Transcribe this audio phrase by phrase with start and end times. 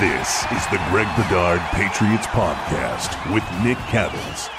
[0.00, 4.50] This is the Greg Bedard Patriots Podcast with Nick Cattles.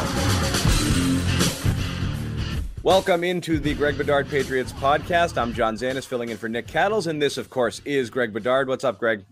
[2.82, 5.40] Welcome into the Greg Bedard Patriots Podcast.
[5.40, 8.68] I'm John Zanis filling in for Nick Cattles, and this, of course, is Greg Bedard.
[8.68, 9.26] What's up, Greg?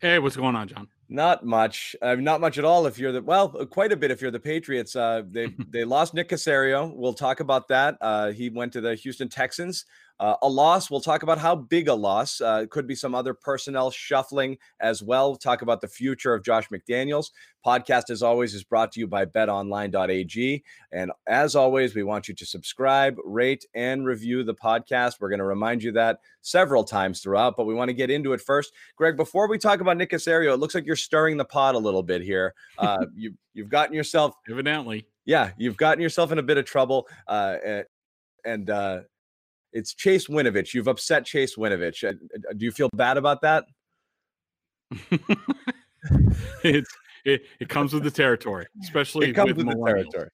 [0.00, 0.86] Hey, what's going on, John?
[1.08, 1.96] Not much.
[2.00, 2.86] Uh, not much at all.
[2.86, 4.12] If you're the well, quite a bit.
[4.12, 6.94] If you're the Patriots, uh, they they lost Nick Caserio.
[6.94, 7.98] We'll talk about that.
[8.00, 9.84] Uh, he went to the Houston Texans.
[10.20, 10.90] Uh, a loss.
[10.90, 12.40] We'll talk about how big a loss.
[12.40, 15.30] Uh, could be some other personnel shuffling as well.
[15.30, 17.30] We'll talk about the future of Josh McDaniels.
[17.66, 20.62] Podcast, as always, is brought to you by betonline.ag.
[20.92, 25.14] And as always, we want you to subscribe, rate, and review the podcast.
[25.18, 28.34] We're going to remind you that several times throughout, but we want to get into
[28.34, 28.72] it first.
[28.96, 31.78] Greg, before we talk about Nick Caserio, it looks like you're stirring the pot a
[31.78, 32.54] little bit here.
[32.78, 34.34] Uh, you, you've gotten yourself.
[34.48, 35.06] Evidently.
[35.24, 37.08] Yeah, you've gotten yourself in a bit of trouble.
[37.26, 37.56] Uh,
[38.44, 39.00] and, uh,
[39.74, 40.72] it's Chase Winovich.
[40.72, 42.08] You've upset Chase Winovich.
[42.08, 42.14] Uh,
[42.56, 43.64] do you feel bad about that?
[46.62, 50.28] it's it, it comes with the territory, especially it comes with, with the territory.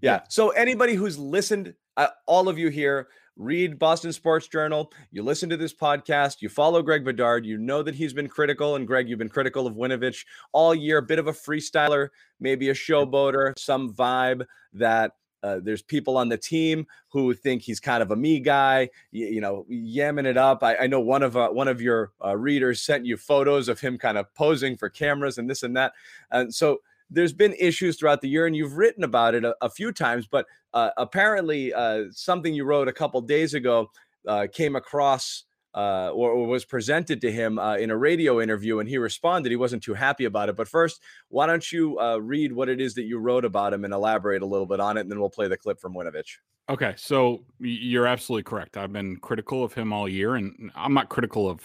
[0.00, 0.12] Yeah.
[0.12, 0.20] yeah.
[0.28, 4.92] So anybody who's listened, uh, all of you here, read Boston Sports Journal.
[5.10, 6.36] You listen to this podcast.
[6.40, 7.44] You follow Greg Bedard.
[7.44, 10.98] You know that he's been critical, and Greg, you've been critical of Winovich all year.
[10.98, 12.08] A bit of a freestyler,
[12.38, 17.80] maybe a showboater, some vibe that uh, there's people on the team who think he's
[17.80, 20.62] kind of a me guy, you, you know, yamming it up.
[20.62, 23.80] I, I know one of uh, one of your uh, readers sent you photos of
[23.80, 25.92] him kind of posing for cameras and this and that.
[26.30, 26.80] And so
[27.10, 30.26] there's been issues throughout the year, and you've written about it a, a few times.
[30.26, 33.90] But uh, apparently, uh, something you wrote a couple days ago
[34.26, 35.44] uh, came across
[35.74, 39.50] uh, or, or, was presented to him uh, in a radio interview, and he responded.
[39.50, 40.56] He wasn't too happy about it.
[40.56, 43.84] But first, why don't you uh, read what it is that you wrote about him
[43.84, 46.38] and elaborate a little bit on it, and then we'll play the clip from Winovich.
[46.68, 48.76] Okay, so you're absolutely correct.
[48.76, 51.62] I've been critical of him all year, and I'm not critical of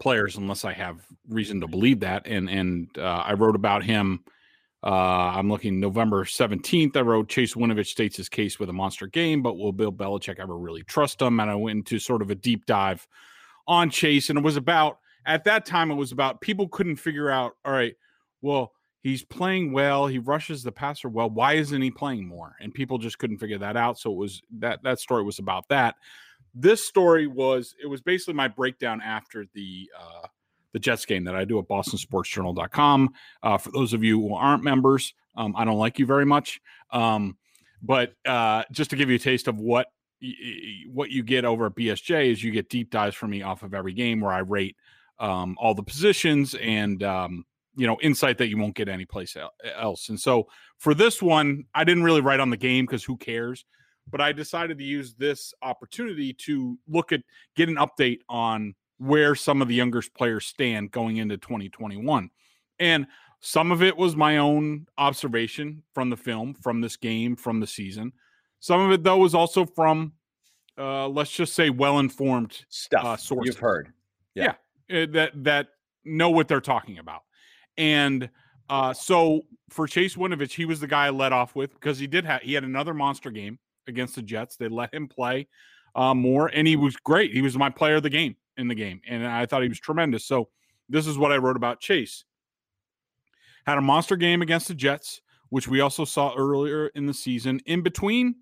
[0.00, 2.26] players unless I have reason to believe that.
[2.26, 4.24] And and uh, I wrote about him.
[4.82, 6.94] Uh, I'm looking November 17th.
[6.94, 10.38] I wrote Chase Winovich states his case with a monster game, but will Bill Belichick
[10.38, 11.40] ever really trust him?
[11.40, 13.06] And I went into sort of a deep dive
[13.66, 17.30] on Chase, and it was about at that time it was about people couldn't figure
[17.30, 17.56] out.
[17.64, 17.94] All right,
[18.42, 18.72] well
[19.04, 21.30] he's playing well, he rushes the passer well.
[21.30, 22.56] Why isn't he playing more?
[22.58, 23.98] And people just couldn't figure that out.
[23.98, 25.94] So it was that that story was about that.
[26.54, 30.26] This story was it was basically my breakdown after the uh,
[30.72, 33.10] the Jets game that I do at BostonSportsJournal.com.
[33.44, 36.60] Uh, for those of you who aren't members, um, I don't like you very much.
[36.90, 37.36] Um,
[37.80, 39.88] but uh, just to give you a taste of what
[40.90, 43.74] what you get over at BSJ is you get deep dives from me off of
[43.74, 44.76] every game where I rate
[45.18, 47.44] um, all the positions and um,
[47.76, 49.36] you know insight that you won't get anyplace
[49.76, 50.08] else.
[50.08, 50.48] And so
[50.78, 53.64] for this one, I didn't really write on the game because who cares?
[54.10, 57.22] But I decided to use this opportunity to look at
[57.56, 62.30] get an update on where some of the younger players stand going into 2021.
[62.78, 63.06] And
[63.40, 67.66] some of it was my own observation from the film, from this game, from the
[67.66, 68.12] season.
[68.64, 70.14] Some of it, though, was also from,
[70.78, 73.56] uh, let's just say, well-informed stuff uh, sources.
[73.56, 73.92] you've heard.
[74.34, 74.54] Yeah.
[74.88, 75.66] yeah, eh, that that
[76.06, 77.24] know what they're talking about.
[77.76, 78.30] And
[78.70, 82.06] uh, so for Chase Winovich, he was the guy I led off with because he
[82.06, 84.56] did have he had another monster game against the Jets.
[84.56, 85.46] They let him play
[85.94, 87.32] uh, more, and he was great.
[87.32, 89.78] He was my player of the game in the game, and I thought he was
[89.78, 90.24] tremendous.
[90.24, 90.48] So
[90.88, 92.24] this is what I wrote about Chase.
[93.66, 95.20] Had a monster game against the Jets,
[95.50, 97.60] which we also saw earlier in the season.
[97.66, 98.36] In between,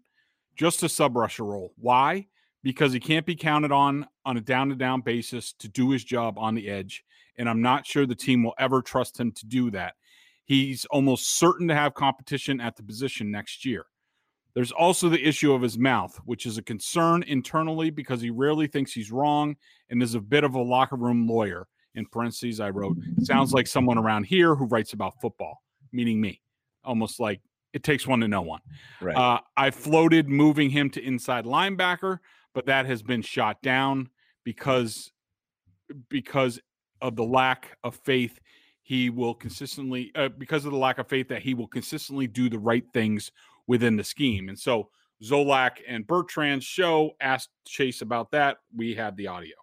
[0.63, 1.73] just a sub rusher role.
[1.77, 2.29] Why?
[2.63, 6.05] Because he can't be counted on on a down to down basis to do his
[6.05, 7.05] job on the edge.
[7.37, 9.95] And I'm not sure the team will ever trust him to do that.
[10.45, 13.87] He's almost certain to have competition at the position next year.
[14.55, 18.69] There's also the issue of his mouth, which is a concern internally because he rarely
[18.69, 19.57] thinks he's wrong
[19.91, 21.67] and is a bit of a locker room lawyer.
[21.97, 25.61] In parentheses, I wrote, sounds like someone around here who writes about football,
[25.91, 26.41] meaning me.
[26.85, 27.41] Almost like
[27.73, 28.61] it takes one to know one.
[29.01, 29.17] Right.
[29.17, 32.19] Uh, I floated moving him to inside linebacker,
[32.55, 34.11] but that has been shot down
[34.45, 35.11] because
[36.09, 36.61] because
[37.01, 38.39] of the lack of faith
[38.83, 42.49] he will consistently uh, because of the lack of faith that he will consistently do
[42.49, 43.31] the right things
[43.67, 44.49] within the scheme.
[44.49, 44.89] And so
[45.23, 48.59] Zolak and Bertrand's show asked Chase about that.
[48.77, 49.55] We have the audio.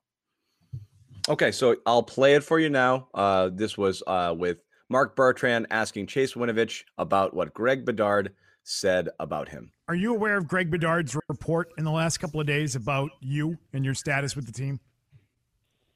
[1.28, 3.10] Okay, so I'll play it for you now.
[3.14, 4.60] Uh, this was uh, with
[4.90, 8.34] Mark Bertrand asking Chase Winovich about what Greg Bedard
[8.64, 9.72] said about him.
[9.88, 13.58] Are you aware of Greg Bedard's report in the last couple of days about you
[13.72, 14.80] and your status with the team?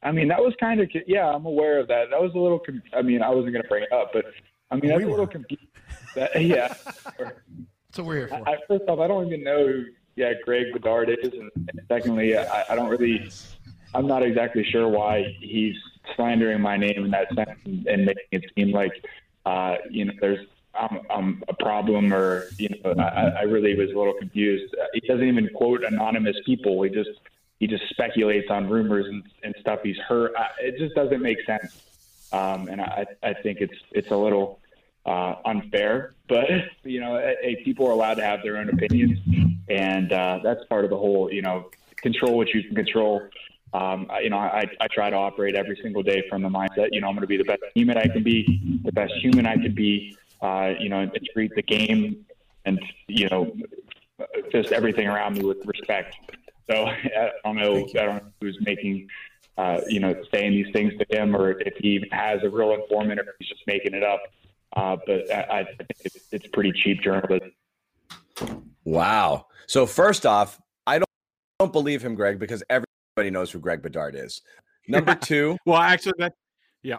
[0.03, 1.27] I mean, that was kind of yeah.
[1.27, 2.09] I'm aware of that.
[2.11, 2.61] That was a little.
[2.95, 4.25] I mean, I wasn't going to bring it up, but
[4.69, 5.63] I mean, oh, that's we a little confused.
[6.35, 6.73] yeah.
[7.93, 8.47] So we're here for.
[8.47, 9.85] I, first off, I don't even know who
[10.15, 13.31] yeah Greg Bedard is, and, and secondly, I, I don't really.
[13.95, 15.75] I'm not exactly sure why he's
[16.15, 18.91] slandering my name in that sense and, and making it seem like
[19.45, 20.45] uh, you know there's
[20.75, 24.75] I'm, I'm a problem or you know I, I really was a little confused.
[24.93, 26.81] He doesn't even quote anonymous people.
[26.81, 27.11] He just
[27.59, 30.31] he just speculates on rumors and, and stuff he's heard.
[30.59, 31.81] It just doesn't make sense,
[32.31, 34.59] um, and I, I think it's it's a little
[35.05, 36.13] uh, unfair.
[36.27, 36.49] But
[36.83, 39.19] you know, a, people are allowed to have their own opinions,
[39.69, 41.31] and uh, that's part of the whole.
[41.31, 43.29] You know, control what you can control.
[43.73, 46.89] Um, you know, I, I try to operate every single day from the mindset.
[46.91, 49.45] You know, I'm going to be the best human I can be, the best human
[49.47, 50.15] I can be.
[50.41, 52.25] Uh, you know, and treat the game
[52.65, 52.77] and
[53.07, 53.55] you know,
[54.51, 56.15] just everything around me with respect.
[56.69, 57.87] So I don't know.
[57.95, 59.07] I don't know who's making,
[59.57, 62.73] uh, you know, saying these things to him, or if he even has a real
[62.73, 64.21] informant, or if he's just making it up.
[64.75, 67.51] Uh, but I, I think it's, it's pretty cheap journalism.
[68.83, 69.47] Wow.
[69.67, 71.09] So first off, I don't
[71.59, 72.63] don't believe him, Greg, because
[73.15, 74.41] everybody knows who Greg Bedard is.
[74.87, 75.57] Number two.
[75.65, 76.33] well, actually, that
[76.81, 76.97] yeah.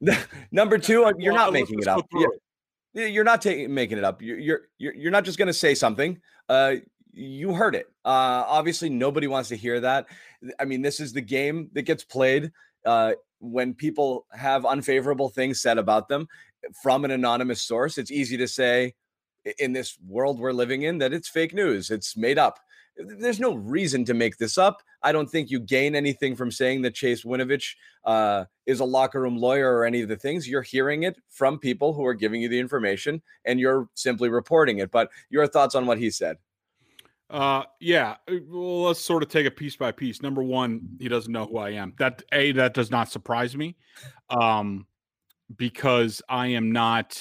[0.52, 2.06] Number two, you're well, not making it up.
[2.12, 4.20] You're, you're, not taking making it up.
[4.20, 6.20] You're you're you're not just going to say something.
[6.48, 6.76] Uh,
[7.12, 7.86] you heard it.
[8.04, 10.06] Uh, obviously, nobody wants to hear that.
[10.60, 12.52] I mean, this is the game that gets played
[12.84, 16.26] uh, when people have unfavorable things said about them
[16.82, 17.96] from an anonymous source.
[17.96, 18.94] It's easy to say
[19.58, 22.58] in this world we're living in that it's fake news, it's made up.
[22.96, 24.82] There's no reason to make this up.
[25.02, 27.74] I don't think you gain anything from saying that Chase Winovich
[28.04, 30.48] uh, is a locker room lawyer or any of the things.
[30.48, 34.78] You're hearing it from people who are giving you the information and you're simply reporting
[34.78, 34.90] it.
[34.90, 36.38] But your thoughts on what he said?
[37.30, 38.16] Uh, yeah.
[38.30, 40.22] Uh, well, let's sort of take it piece by piece.
[40.22, 41.94] Number one, he doesn't know who I am.
[41.98, 43.76] That a that does not surprise me,
[44.30, 44.86] um,
[45.56, 47.20] because I am not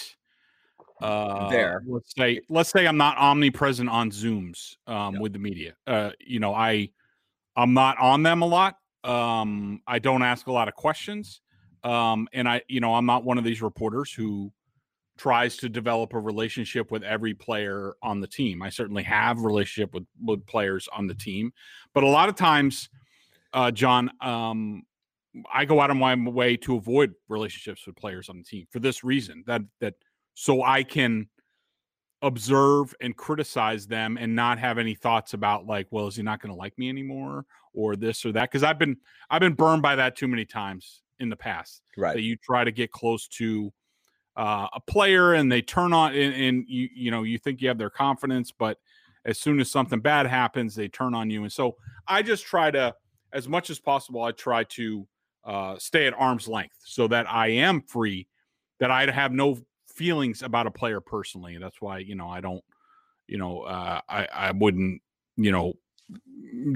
[1.04, 1.84] uh there.
[1.88, 5.76] Let's say let's say I'm not omnipresent on Zooms um, with the media.
[5.86, 6.90] Uh, you know, I
[7.56, 8.78] I'm not on them a lot.
[9.04, 11.42] Um, I don't ask a lot of questions.
[11.84, 14.52] Um, and I, you know, I'm not one of these reporters who
[15.18, 18.62] tries to develop a relationship with every player on the team.
[18.64, 21.52] I certainly have relationship with with players on the team,
[21.94, 22.90] but a lot of times,
[23.54, 24.84] uh, John, um,
[25.54, 28.80] I go out of my way to avoid relationships with players on the team for
[28.80, 29.96] this reason that that
[30.34, 31.28] so I can
[32.22, 36.42] observe and criticize them and not have any thoughts about like well is he not
[36.42, 37.46] going to like me anymore?
[37.74, 38.98] or this or that because I've been
[39.30, 42.14] I've been burned by that too many times in the past right.
[42.14, 43.72] that you try to get close to
[44.36, 47.68] uh, a player and they turn on and, and, you you know you think you
[47.68, 48.78] have their confidence but
[49.26, 51.76] as soon as something bad happens they turn on you and so
[52.08, 52.94] i just try to
[53.32, 55.08] as much as possible i try to
[55.46, 58.28] uh, stay at arm's length so that i am free
[58.80, 59.58] that i have no
[59.94, 62.64] feelings about a player personally that's why you know i don't
[63.28, 65.02] you know uh, i i wouldn't
[65.38, 65.74] you know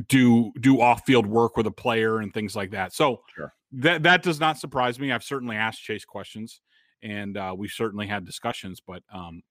[0.08, 3.54] do do off-field work with a player and things like that so sure.
[3.72, 6.62] that that does not surprise me i've certainly asked chase questions
[7.04, 8.82] and uh, we certainly had discussions.
[8.86, 9.42] But um,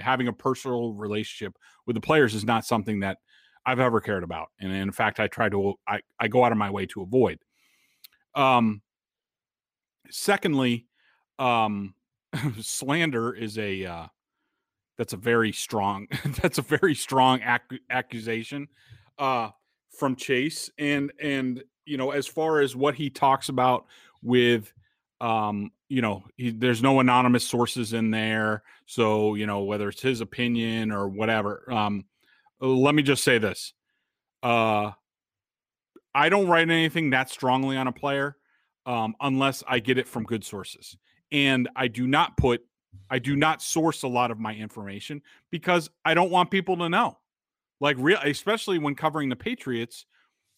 [0.00, 3.18] having a personal relationship with the players is not something that
[3.64, 6.58] I've ever cared about, and in fact, I try to I, I go out of
[6.58, 7.38] my way to avoid.
[8.34, 8.82] Um,
[10.10, 10.86] secondly,
[11.38, 11.94] um,
[12.60, 14.06] slander is a uh,
[14.98, 16.06] that's a very strong
[16.42, 18.68] that's a very strong ac- accusation
[19.18, 19.50] uh,
[19.98, 23.86] from Chase, and and you know as far as what he talks about
[24.22, 24.72] with
[25.20, 28.64] um, you know, he, there's no anonymous sources in there.
[28.86, 31.70] So, you know, whether it's his opinion or whatever.
[31.72, 32.06] Um,
[32.60, 33.72] let me just say this.
[34.42, 34.92] Uh,
[36.14, 38.36] I don't write anything that strongly on a player
[38.84, 40.96] um, unless I get it from good sources.
[41.32, 42.62] And I do not put,
[43.10, 46.88] I do not source a lot of my information because I don't want people to
[46.88, 47.18] know.
[47.80, 50.06] Like, real, especially when covering the Patriots,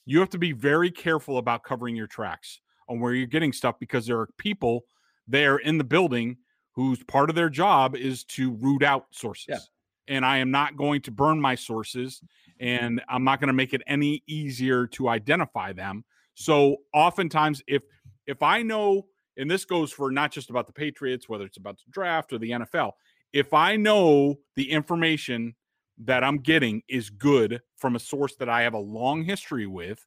[0.04, 3.78] you have to be very careful about covering your tracks on where you're getting stuff
[3.78, 4.84] because there are people
[5.26, 6.36] there in the building
[6.72, 9.46] whose part of their job is to root out sources.
[9.48, 10.16] Yeah.
[10.16, 12.20] And I am not going to burn my sources
[12.60, 16.04] and I'm not going to make it any easier to identify them.
[16.34, 17.82] So oftentimes if
[18.26, 21.76] if I know and this goes for not just about the Patriots, whether it's about
[21.76, 22.92] the draft or the NFL,
[23.32, 25.54] if I know the information
[25.98, 30.04] that I'm getting is good from a source that I have a long history with,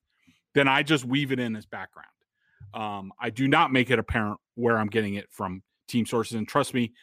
[0.53, 2.07] then I just weave it in as background.
[2.74, 6.36] Um, I do not make it apparent where I'm getting it from team sources.
[6.36, 6.93] And trust me,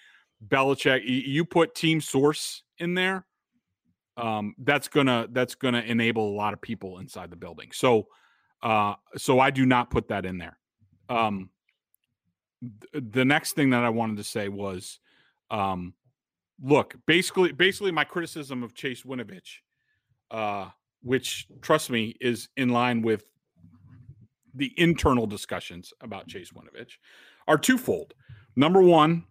[0.47, 3.26] Belichick, you put team source in there,
[4.16, 7.71] um, that's gonna that's gonna enable a lot of people inside the building.
[7.73, 8.07] So,
[8.62, 10.59] uh, so I do not put that in there.
[11.09, 11.50] Um,
[12.92, 15.00] th- the next thing that I wanted to say was,
[15.50, 15.94] um,
[16.62, 19.59] look, basically, basically my criticism of Chase Winovich,
[20.30, 20.71] uh,
[21.02, 23.25] which trust me is in line with
[24.54, 26.92] the internal discussions about Chase Winovich,
[27.47, 28.14] are twofold.
[28.56, 29.25] Number one,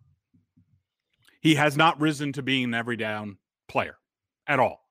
[1.41, 3.37] he has not risen to being an every down
[3.67, 3.97] player
[4.47, 4.81] at all.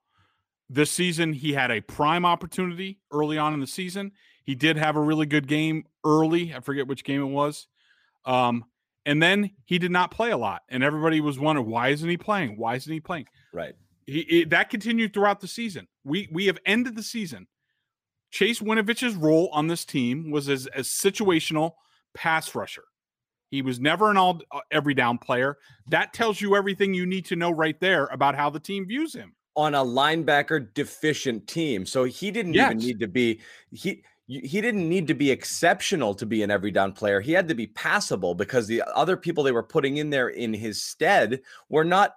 [0.69, 4.13] This season, he had a prime opportunity early on in the season.
[4.45, 6.55] He did have a really good game early.
[6.55, 7.69] I forget which game it was.
[8.25, 8.65] Um,
[9.05, 10.63] and then he did not play a lot.
[10.69, 12.57] And everybody was wondering, why isn't he playing?
[12.57, 13.27] Why isn't he playing?
[13.53, 13.75] Right.
[14.07, 15.89] He, it, that continued throughout the season.
[16.05, 17.47] We we have ended the season.
[18.31, 21.73] Chase Winovich's role on this team was as a situational
[22.15, 22.85] pass rusher.
[23.51, 25.59] He was never an all uh, every down player.
[25.89, 29.15] That tells you everything you need to know right there about how the team views
[29.15, 31.85] him on a linebacker deficient team.
[31.85, 32.71] So he didn't Yes.
[32.71, 36.71] even need to be he he didn't need to be exceptional to be an every
[36.71, 37.21] down player.
[37.21, 40.55] He had to be passable because the other people they were putting in there in
[40.55, 42.15] his stead were not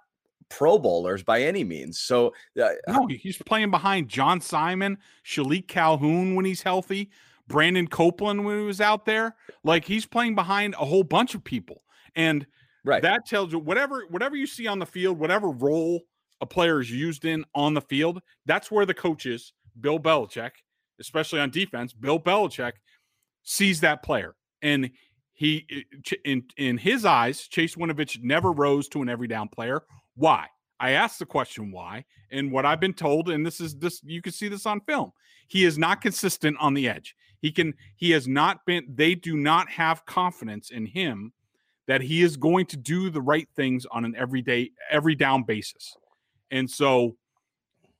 [0.48, 1.98] pro bowlers by any means.
[1.98, 2.32] So
[2.62, 7.10] uh, No, he's playing behind John Simon, Shilique Calhoun when he's healthy,
[7.48, 9.34] Brandon Copeland when he was out there.
[9.64, 11.82] Like he's playing behind a whole bunch of people.
[12.14, 12.46] And
[12.84, 13.02] right.
[13.02, 16.02] that tells you whatever whatever you see on the field, whatever role
[16.40, 20.52] a player is used in on the field, that's where the coaches, Bill Belichick,
[21.00, 22.72] especially on defense, Bill Belichick
[23.42, 24.34] sees that player.
[24.62, 24.90] And
[25.32, 25.66] he
[26.24, 29.82] in in his eyes, Chase Winovich never rose to an every down player.
[30.14, 30.46] Why?
[30.78, 34.22] I asked the question why, and what I've been told, and this is this you
[34.22, 35.12] can see this on film.
[35.48, 37.14] He is not consistent on the edge.
[37.40, 41.32] He can he has not been they do not have confidence in him
[41.86, 45.94] that he is going to do the right things on an everyday every down basis.
[46.50, 47.16] And so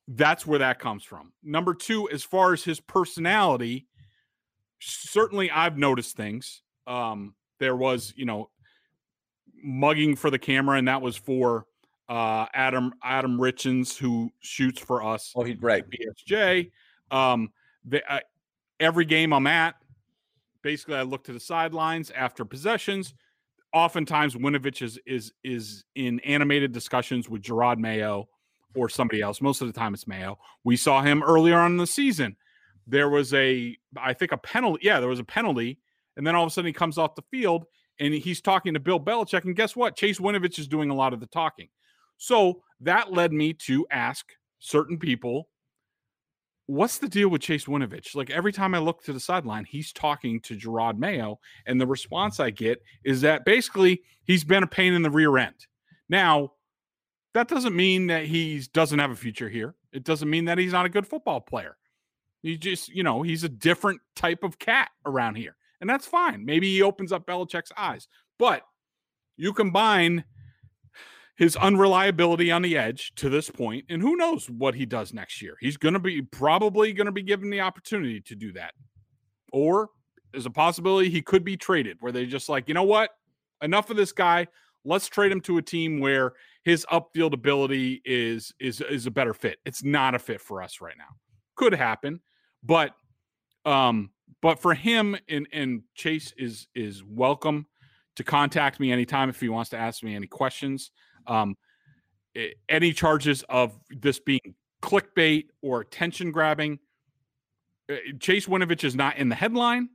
[0.09, 1.33] that's where that comes from.
[1.43, 3.87] Number 2 as far as his personality,
[4.81, 6.63] certainly I've noticed things.
[6.87, 8.51] Um there was, you know,
[9.63, 11.67] mugging for the camera and that was for
[12.09, 15.85] uh Adam Adam Richins who shoots for us oh, he right.
[15.89, 16.71] BSJ.
[17.11, 17.51] Um,
[17.85, 18.21] the, uh,
[18.81, 19.77] every game I'm at,
[20.63, 23.15] basically, I look to the sidelines after possessions.
[23.73, 28.29] Oftentimes, Winovich is is is in animated discussions with Jerod Mayo
[28.76, 29.40] or somebody else.
[29.40, 30.38] Most of the time, it's Mayo.
[30.64, 32.37] We saw him earlier on in the season.
[32.87, 34.87] There was a, I think, a penalty.
[34.87, 35.80] Yeah, there was a penalty,
[36.16, 37.64] and then all of a sudden he comes off the field
[37.99, 39.45] and he's talking to Bill Belichick.
[39.45, 39.97] And guess what?
[39.97, 41.68] Chase Winovich is doing a lot of the talking.
[42.18, 44.26] So that led me to ask
[44.59, 45.49] certain people
[46.66, 48.14] what's the deal with Chase Winovich?
[48.14, 51.87] Like every time I look to the sideline, he's talking to Jerod Mayo, and the
[51.87, 55.66] response I get is that basically he's been a pain in the rear end.
[56.09, 56.52] Now,
[57.37, 59.75] that doesn't mean that he doesn't have a future here.
[59.93, 61.76] It doesn't mean that he's not a good football player.
[62.43, 66.47] He just, you know, he's a different type of cat around here, and that's fine.
[66.47, 68.62] Maybe he opens up Belichick's eyes, but
[69.37, 70.25] you combine
[71.37, 75.43] his unreliability on the edge to this point, and who knows what he does next
[75.43, 75.59] year.
[75.61, 78.73] He's going to be probably going to be given the opportunity to do that.
[79.52, 79.90] Or
[80.33, 83.11] there's a possibility he could be traded where they're just like, you know what?
[83.61, 84.47] Enough of this guy.
[84.87, 86.33] Let's trade him to a team where
[86.66, 89.58] his upfield ability is is is a better fit.
[89.64, 91.14] It's not a fit for us right now.
[91.54, 92.20] Could happen,
[92.64, 92.90] but
[93.64, 94.11] um
[94.42, 97.66] but for him and and Chase is is welcome
[98.16, 100.90] to contact me anytime if he wants to ask me any questions.
[101.28, 101.54] Um,
[102.68, 106.80] any charges of this being clickbait or attention grabbing.
[107.88, 109.88] eh, Chase Winovich is not in the headline.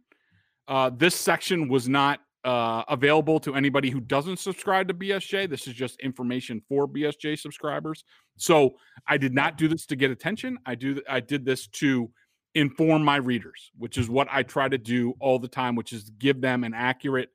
[0.69, 5.49] Uh, this section was not uh, available to anybody who doesn't subscribe to BSJ.
[5.49, 8.03] This is just information for BSJ subscribers.
[8.37, 8.71] So
[9.07, 10.57] I did not do this to get attention.
[10.65, 11.01] I do.
[11.07, 12.09] I did this to
[12.55, 16.09] inform my readers, which is what I try to do all the time, which is
[16.17, 17.29] give them an accurate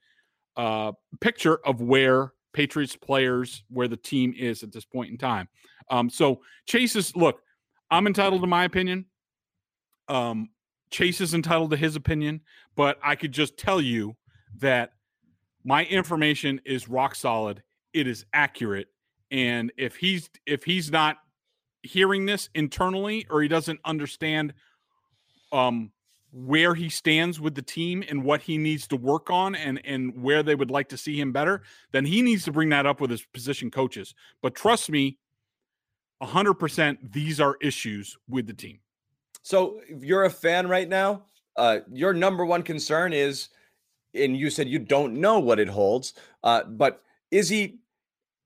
[0.57, 5.49] uh, picture of where Patriots players, where the team is at this point in time.
[5.91, 7.41] Um, so Chase is look,
[7.91, 9.07] I'm entitled to my opinion.
[10.09, 10.51] Um,
[10.91, 12.41] Chase is entitled to his opinion,
[12.75, 14.17] but I could just tell you
[14.59, 14.93] that
[15.67, 17.61] my information is rock solid.
[17.93, 18.87] It is accurate,
[19.33, 21.17] and if he's if he's not
[21.83, 24.55] hearing this internally or he doesn't understand
[25.53, 25.93] um
[26.33, 30.23] where he stands with the team and what he needs to work on and and
[30.23, 33.01] where they would like to see him better, then he needs to bring that up
[33.01, 34.15] with his position coaches.
[34.43, 35.19] But trust me,
[36.23, 38.79] 100% these are issues with the team.
[39.43, 41.25] So if you're a fan right now,
[41.57, 43.49] uh, your number one concern is,
[44.17, 47.79] and you said you don't know what it holds, uh, but is he?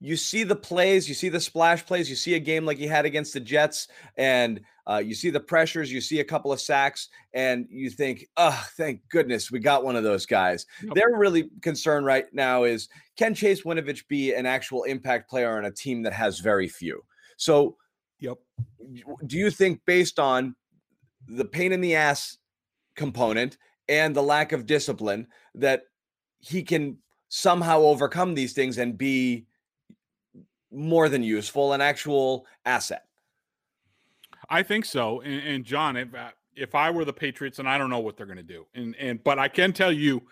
[0.03, 2.87] You see the plays, you see the splash plays, you see a game like he
[2.87, 3.87] had against the Jets,
[4.17, 8.25] and uh, you see the pressures, you see a couple of sacks, and you think,
[8.39, 10.65] oh, thank goodness we got one of those guys.
[10.83, 10.95] Yep.
[10.95, 15.67] They're really concerned right now is can Chase Winovich be an actual impact player on
[15.67, 17.05] a team that has very few?
[17.37, 17.77] So,
[18.19, 18.39] yep.
[19.27, 20.57] Do you think based on
[21.29, 22.39] the pain in the ass
[22.97, 23.59] component
[23.91, 25.83] and the lack of discipline that
[26.39, 26.97] he can
[27.29, 29.47] somehow overcome these things and be
[30.71, 33.05] more than useful, an actual asset.
[34.49, 35.21] I think so.
[35.21, 38.17] And, and John, if uh, if I were the Patriots, and I don't know what
[38.17, 40.23] they're going to do, and and but I can tell you,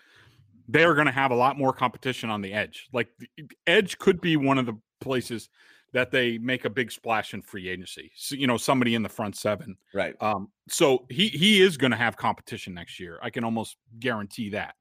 [0.69, 2.89] they're going to have a lot more competition on the edge.
[2.93, 3.29] Like the
[3.67, 5.49] edge could be one of the places
[5.93, 8.11] that they make a big splash in free agency.
[8.15, 9.77] So, you know, somebody in the front seven.
[9.95, 10.15] Right.
[10.21, 13.19] Um, so he he is going to have competition next year.
[13.23, 14.75] I can almost guarantee that.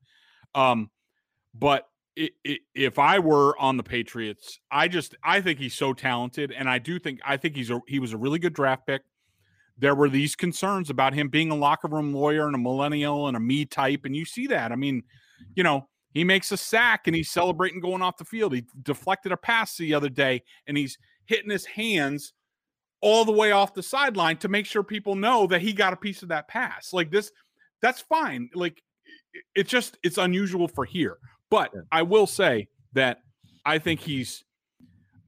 [0.53, 0.89] Um,
[1.53, 5.93] but it, it, if I were on the Patriots, I just I think he's so
[5.93, 8.87] talented, and I do think I think he's a he was a really good draft
[8.87, 9.03] pick.
[9.77, 13.37] There were these concerns about him being a locker room lawyer and a millennial and
[13.37, 14.71] a me type, and you see that.
[14.71, 15.03] I mean,
[15.55, 18.53] you know, he makes a sack and he's celebrating going off the field.
[18.53, 22.33] He deflected a pass the other day and he's hitting his hands
[23.01, 25.97] all the way off the sideline to make sure people know that he got a
[25.97, 26.93] piece of that pass.
[26.93, 27.31] Like this,
[27.81, 28.49] that's fine.
[28.55, 28.81] Like
[29.55, 31.17] it's just it's unusual for here.
[31.49, 33.19] But I will say that
[33.65, 34.43] I think he's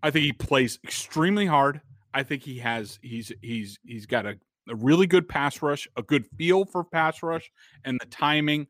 [0.01, 1.82] I think he plays extremely hard.
[2.13, 6.01] I think he has he's he's he's got a, a really good pass rush, a
[6.01, 7.51] good feel for pass rush
[7.86, 8.67] and the timing.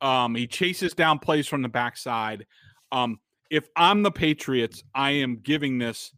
[0.00, 2.46] Um, he chases down plays from the backside.
[2.92, 3.18] Um,
[3.50, 6.12] if I'm the Patriots, I am giving this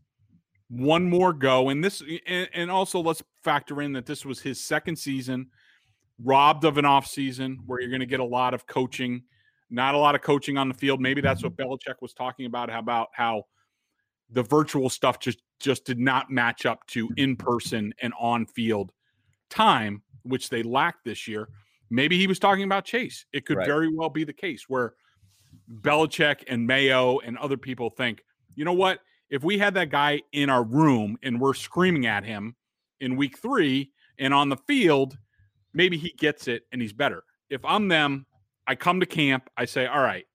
[0.68, 1.68] one more go.
[1.68, 5.48] And this, and, and also let's factor in that this was his second season,
[6.22, 9.22] robbed of an off season where you're going to get a lot of coaching,
[9.70, 11.00] not a lot of coaching on the field.
[11.00, 12.70] Maybe that's what Belichick was talking about.
[12.70, 13.44] How about how
[14.30, 18.92] the virtual stuff just just did not match up to in person and on field
[19.50, 21.48] time, which they lacked this year.
[21.90, 23.24] Maybe he was talking about Chase.
[23.32, 23.66] It could right.
[23.66, 24.94] very well be the case where
[25.80, 28.22] Belichick and Mayo and other people think,
[28.54, 29.00] you know what?
[29.30, 32.56] If we had that guy in our room and we're screaming at him
[33.00, 35.16] in week three and on the field,
[35.74, 37.22] maybe he gets it and he's better.
[37.50, 38.26] If I'm them,
[38.66, 40.26] I come to camp, I say, all right,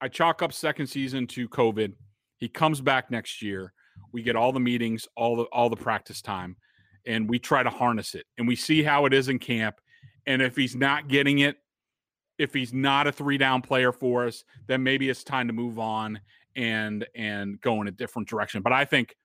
[0.00, 1.92] I chalk up second season to COVID.
[2.36, 3.72] He comes back next year.
[4.12, 6.56] We get all the meetings, all the all the practice time,
[7.06, 8.26] and we try to harness it.
[8.38, 9.80] And we see how it is in camp.
[10.26, 11.56] And if he's not getting it,
[12.38, 15.78] if he's not a three down player for us, then maybe it's time to move
[15.78, 16.20] on
[16.54, 18.62] and and go in a different direction.
[18.62, 19.16] But I think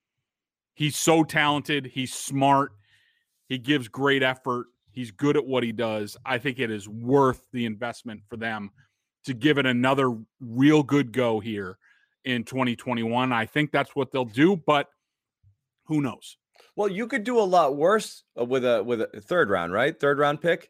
[0.74, 2.72] he's so talented, he's smart,
[3.48, 6.18] he gives great effort, he's good at what he does.
[6.26, 8.72] I think it is worth the investment for them
[9.26, 11.78] to give it another real good go here
[12.26, 13.32] in 2021.
[13.32, 14.88] I think that's what they'll do, but
[15.86, 16.38] who knows?
[16.76, 19.98] Well, you could do a lot worse uh, with a with a third round, right?
[20.00, 20.70] Third round pick.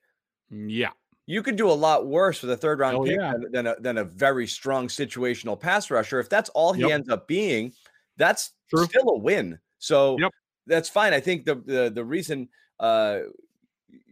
[0.51, 0.89] Yeah.
[1.27, 3.33] You could do a lot worse with a third round oh, pick yeah.
[3.51, 6.19] than, a, than a very strong situational pass rusher.
[6.19, 6.91] If that's all he yep.
[6.91, 7.73] ends up being,
[8.17, 8.85] that's True.
[8.85, 9.59] still a win.
[9.79, 10.31] So yep.
[10.67, 11.13] that's fine.
[11.13, 13.19] I think the the, the reason uh,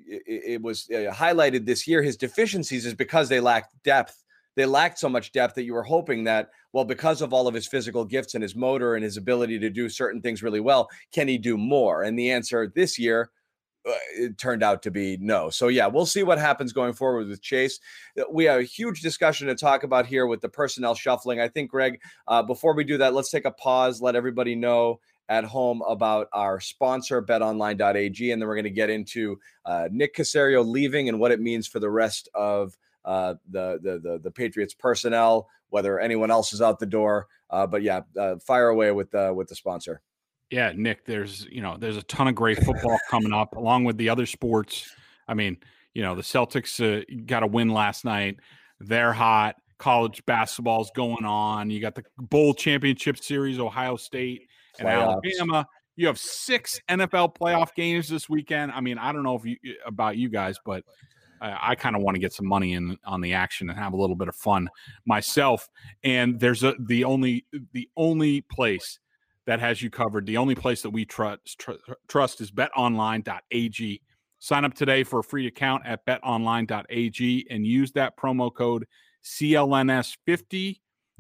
[0.07, 4.23] it, it, was uh, highlighted this year his deficiencies is because they lacked depth.
[4.55, 7.53] They lacked so much depth that you were hoping that, well, because of all of
[7.53, 10.89] his physical gifts and his motor and his ability to do certain things really well,
[11.13, 12.03] can he do more?
[12.03, 13.29] And the answer this year
[13.85, 15.49] it turned out to be no.
[15.49, 17.79] So yeah, we'll see what happens going forward with Chase.
[18.19, 21.39] Uh, we have a huge discussion to talk about here with the personnel shuffling.
[21.39, 24.01] I think, Greg, uh, before we do that, let's take a pause.
[24.01, 28.89] Let everybody know at home about our sponsor, BetOnline.ag, and then we're going to get
[28.89, 33.79] into uh, Nick Caserio leaving and what it means for the rest of uh, the,
[33.81, 37.27] the, the the Patriots personnel, whether anyone else is out the door.
[37.49, 38.01] Uh, but yeah,
[38.45, 40.01] fire away with with the sponsor.
[40.51, 43.97] Yeah, Nick, there's you know there's a ton of great football coming up along with
[43.97, 44.91] the other sports.
[45.27, 45.57] I mean,
[45.93, 48.37] you know the Celtics uh, got a win last night.
[48.79, 49.55] They're hot.
[49.77, 51.69] College basketball's going on.
[51.69, 54.47] You got the bowl championship series, Ohio State
[54.79, 55.21] and Playoffs.
[55.23, 55.67] Alabama.
[55.95, 58.71] You have six NFL playoff games this weekend.
[58.71, 60.83] I mean, I don't know if you about you guys, but
[61.41, 63.93] I, I kind of want to get some money in on the action and have
[63.93, 64.69] a little bit of fun
[65.05, 65.69] myself.
[66.03, 68.99] And there's a the only the only place
[69.49, 70.27] that has you covered.
[70.27, 71.71] The only place that we trust tr-
[72.07, 74.01] trust is betonline.ag.
[74.37, 78.85] Sign up today for a free account at betonline.ag and use that promo code
[79.23, 80.79] CLNS50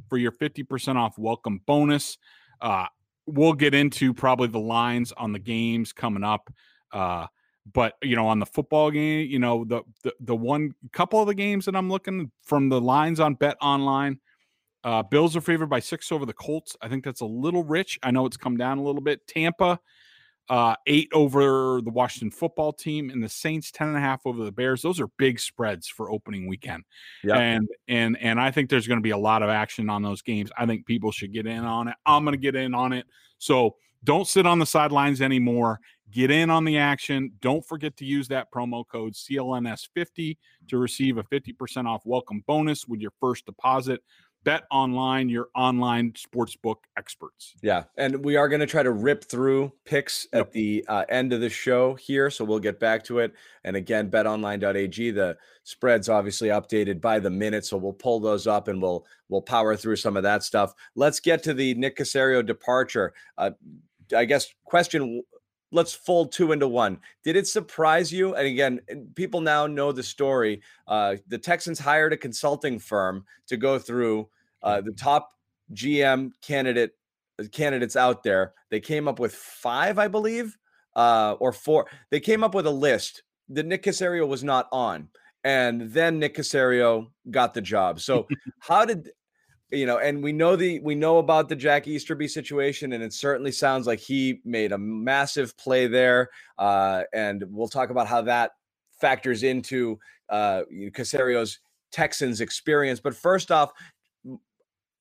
[0.09, 2.19] for your 50% off welcome bonus.
[2.61, 2.85] Uh,
[3.25, 6.53] we'll get into probably the lines on the games coming up.
[6.91, 7.25] Uh,
[7.73, 11.25] but you know, on the football game, you know, the, the the one couple of
[11.25, 14.19] the games that I'm looking from the lines on Bet Online,
[14.83, 16.75] uh, Bills are favored by six over the Colts.
[16.81, 17.99] I think that's a little rich.
[18.03, 19.25] I know it's come down a little bit.
[19.27, 19.79] Tampa
[20.49, 24.43] uh, eight over the Washington football team, and the Saints ten and a half over
[24.43, 24.81] the Bears.
[24.81, 26.83] Those are big spreads for opening weekend.
[27.23, 27.37] Yeah.
[27.37, 30.21] And and and I think there's going to be a lot of action on those
[30.21, 30.49] games.
[30.57, 31.95] I think people should get in on it.
[32.05, 33.05] I'm going to get in on it.
[33.37, 35.79] So don't sit on the sidelines anymore.
[36.11, 37.33] Get in on the action.
[37.41, 40.37] Don't forget to use that promo code CLNS50
[40.69, 44.01] to receive a 50% off welcome bonus with your first deposit.
[44.43, 47.55] Bet online, your online sportsbook experts.
[47.61, 50.47] Yeah, and we are going to try to rip through picks Yep.
[50.47, 53.33] at the uh, end of the show here, so we'll get back to it.
[53.65, 58.67] And again, betonline.ag, the spreads obviously updated by the minute, so we'll pull those up
[58.69, 60.73] and we'll we'll power through some of that stuff.
[60.95, 63.13] Let's get to the Nick Caserio departure.
[63.37, 63.51] Uh,
[64.15, 65.23] I guess question.
[65.71, 66.99] Let's fold two into one.
[67.23, 68.35] Did it surprise you?
[68.35, 68.79] And again,
[69.15, 70.61] people now know the story.
[70.87, 74.29] Uh, the Texans hired a consulting firm to go through
[74.63, 75.31] uh, the top
[75.73, 76.93] GM candidate
[77.51, 78.53] candidates out there.
[78.69, 80.57] They came up with five, I believe,
[80.95, 81.87] uh, or four.
[82.09, 85.09] They came up with a list that Nick Caserio was not on,
[85.43, 87.99] and then Nick Caserio got the job.
[87.99, 88.27] So,
[88.59, 89.11] how did
[89.71, 89.97] you know?
[89.97, 93.87] And we know the we know about the Jack Easterby situation, and it certainly sounds
[93.87, 96.29] like he made a massive play there.
[96.57, 98.51] Uh, and we'll talk about how that
[98.99, 101.59] factors into uh, Caserio's
[101.91, 102.99] Texans experience.
[102.99, 103.71] But first off,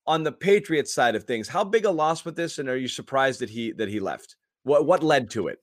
[0.07, 2.89] on the Patriots side of things, how big a loss with this, and are you
[2.89, 4.37] surprised that he that he left?
[4.63, 5.59] What what led to it?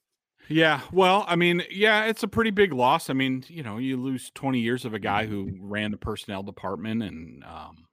[0.48, 3.10] Yeah, well, I mean, yeah, it's a pretty big loss.
[3.10, 6.44] I mean, you know, you lose 20 years of a guy who ran the personnel
[6.44, 7.86] department and um,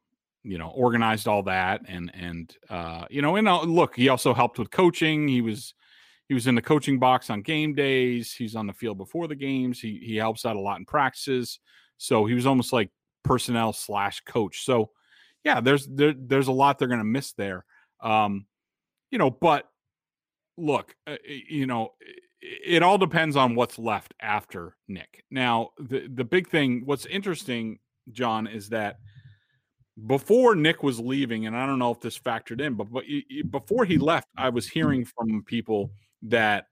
[0.44, 4.34] you know, organized all that and and uh, you know, and uh, look, he also
[4.34, 5.28] helped with coaching.
[5.28, 5.74] He was
[6.28, 8.32] he was in the coaching box on game days.
[8.32, 9.80] He's on the field before the games.
[9.80, 11.58] He he helps out a lot in practices.
[11.98, 12.90] So he was almost like
[13.22, 14.64] personnel slash coach.
[14.64, 14.90] So
[15.44, 17.64] yeah, there's there, there's a lot they're going to miss there.
[18.00, 18.46] Um,
[19.10, 19.68] you know, but
[20.56, 21.92] look, uh, you know,
[22.40, 25.24] it all depends on what's left after Nick.
[25.30, 27.78] Now, the the big thing, what's interesting,
[28.10, 28.98] John, is that
[30.06, 33.04] before Nick was leaving, and I don't know if this factored in, but but
[33.50, 36.66] before he left, I was hearing from people that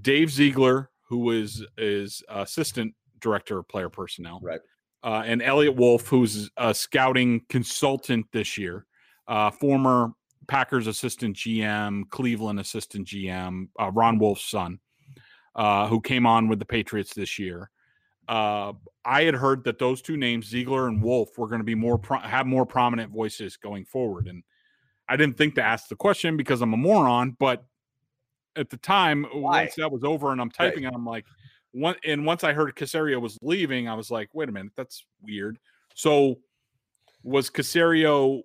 [0.00, 4.60] Dave Ziegler, who is is assistant director of player personnel, Right.
[5.02, 8.86] uh, and Eliot Wolf, who's a scouting consultant this year,
[9.26, 10.12] uh, former
[10.46, 14.78] Packers assistant GM, Cleveland assistant GM, uh, Ron Wolf's son,
[15.54, 17.70] uh, who came on with the Patriots this year.
[18.28, 18.74] Uh,
[19.06, 21.96] I had heard that those two names, Ziegler and Wolf, were going to be more
[21.98, 24.42] pro- have more prominent voices going forward, and
[25.08, 27.34] I didn't think to ask the question because I'm a moron.
[27.38, 27.64] But
[28.54, 29.62] at the time, Why?
[29.62, 31.24] once that was over, and I'm typing, and I'm like,
[31.72, 35.06] one, and once I heard Caserio was leaving, I was like, wait a minute, that's
[35.22, 35.58] weird.
[35.94, 36.40] So,
[37.22, 38.42] was Caserio?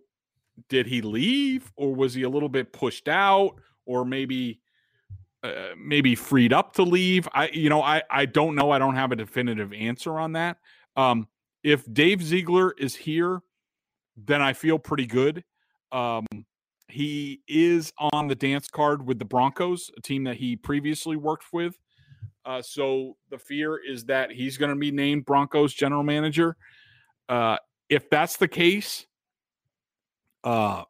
[0.70, 4.62] Did he leave, or was he a little bit pushed out, or maybe?
[5.44, 7.28] Uh, maybe freed up to leave.
[7.34, 8.72] I, you know, I, I don't know.
[8.72, 10.58] I don't have a definitive answer on that.
[10.96, 11.28] Um,
[11.64, 13.42] if Dave Ziegler is here,
[14.16, 15.44] then I feel pretty good.
[15.92, 16.26] Um,
[16.88, 21.52] he is on the dance card with the Broncos, a team that he previously worked
[21.52, 21.78] with.
[22.46, 26.58] Uh, so the fear is that he's going to be named Broncos general manager.
[27.30, 27.58] Uh,
[27.90, 29.06] if that's the case,
[30.44, 30.84] uh,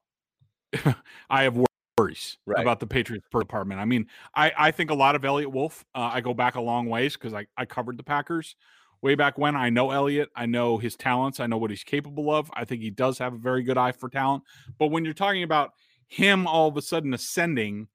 [1.29, 1.63] I have
[1.97, 2.61] worries Right.
[2.61, 3.79] about the Patriots per department.
[3.79, 5.85] I mean, I, I think a lot of Eliot Wolf.
[5.93, 8.55] Uh, I go back a long ways because I, I covered the Packers
[9.01, 9.55] way back when.
[9.55, 10.29] I know Eliot.
[10.35, 11.39] I know his talents.
[11.39, 12.49] I know what he's capable of.
[12.53, 14.43] I think he does have a very good eye for talent.
[14.79, 15.71] But when you're talking about
[16.07, 17.87] him all of a sudden ascending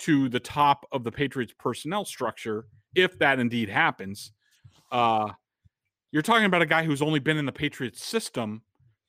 [0.00, 4.32] to the top of the Patriots personnel structure, if that indeed happens,
[4.92, 5.30] uh,
[6.10, 8.62] you're talking about a guy who's only been in the Patriots system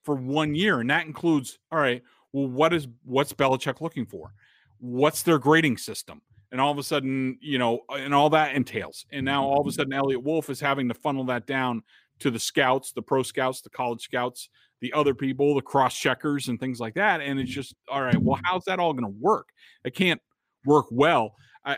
[0.04, 2.02] for one year, and that includes all right.
[2.34, 4.34] Well, what is what's Belichick looking for?
[4.80, 6.22] What's their grading system?
[6.52, 9.06] And all of a sudden, you know, and all that entails.
[9.12, 11.84] And now all of a sudden, Eliot Wolf is having to funnel that down
[12.20, 14.50] to the scouts, the pro scouts, the college scouts,
[14.82, 17.22] the other people, the cross checkers, and things like that.
[17.22, 18.18] And it's just all right.
[18.18, 19.50] Well, how's that all going to work?
[19.84, 20.22] It can't
[20.66, 21.34] work well.
[21.66, 21.78] I, I,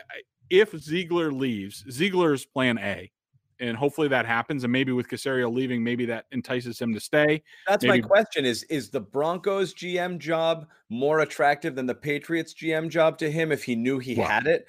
[0.50, 3.10] if Ziegler leaves, Ziegler is Plan A,
[3.60, 4.64] and hopefully that happens.
[4.64, 7.42] And maybe with Caserio leaving, maybe that entices him to stay.
[7.68, 12.54] That's maybe, my question: is is the Broncos GM job more attractive than the Patriots
[12.54, 14.66] GM job to him if he knew he Well, had it?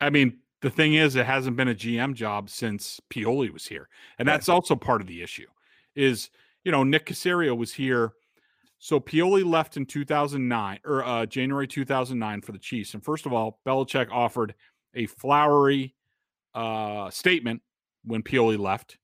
[0.00, 3.88] I mean, the thing is, it hasn't been a GM job since Pioli was here,
[4.18, 4.34] and Right.
[4.34, 5.46] that's also part of the issue.
[5.94, 6.30] Is
[6.64, 8.12] you know Nick Caserio was here,
[8.78, 12.94] so Pioli left in 2009 or uh, January 2009 for the Chiefs.
[12.94, 14.54] And first of all, Belichick offered
[14.94, 15.94] a flowery
[16.54, 17.62] uh, statement
[18.04, 18.98] when Pioli left.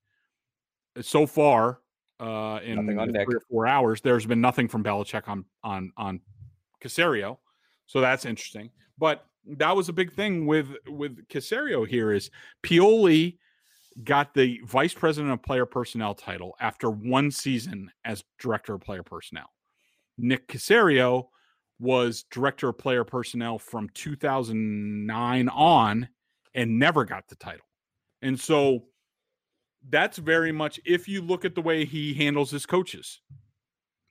[1.01, 1.79] So far,
[2.19, 3.27] uh, in Nothing on the Nick.
[3.27, 6.19] three or four hours, there's been nothing from Belichick on on on
[6.81, 7.37] Caserio,
[7.85, 8.71] so that's interesting.
[8.97, 12.31] But that was a big thing with with Caserio here is
[12.63, 13.37] Pioli
[14.03, 19.03] got the vice president of player personnel title after one season as director of player
[19.03, 19.49] personnel.
[20.17, 21.27] Nick Caserio
[21.79, 26.09] was director of player personnel from 2009 on
[26.55, 27.66] and never got the title.
[28.27, 28.83] And so
[29.89, 33.21] that's very much if you look at the way he handles his coaches.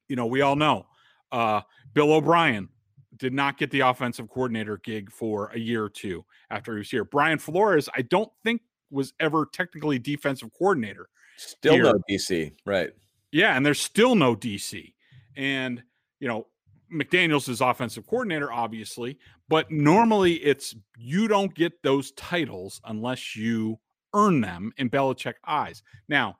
[0.09, 0.87] You know, we all know
[1.33, 1.61] uh,
[1.93, 2.71] Bill O'Brien
[3.19, 6.91] did not get the offensive coordinator gig for a year or two after he was
[6.91, 7.05] here.
[7.05, 11.09] Brian Flores, I don't think was ever technically defensive coordinator.
[11.37, 11.83] Still Here.
[11.85, 12.91] no DC, right?
[13.33, 14.95] Yeah, and there's still no DC.
[15.37, 15.83] And,
[16.21, 16.47] you know,
[16.91, 23.79] McDaniels is offensive coordinator, obviously, but normally it's you don't get those titles unless you
[24.17, 25.83] earn them in Belichick eyes.
[26.09, 26.39] Now,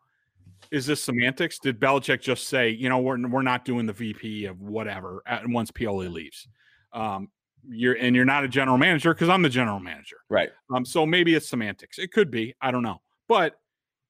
[0.71, 1.59] is this semantics?
[1.59, 5.47] Did Belichick just say, you know, we're we're not doing the VP of whatever at,
[5.49, 6.49] once Pioli leaves?
[6.93, 7.29] Um,
[7.69, 10.17] you're and you're not a general manager because I'm the general manager.
[10.29, 10.51] Right.
[10.75, 11.99] Um, so maybe it's semantics.
[11.99, 12.55] It could be.
[12.61, 13.61] I don't know, but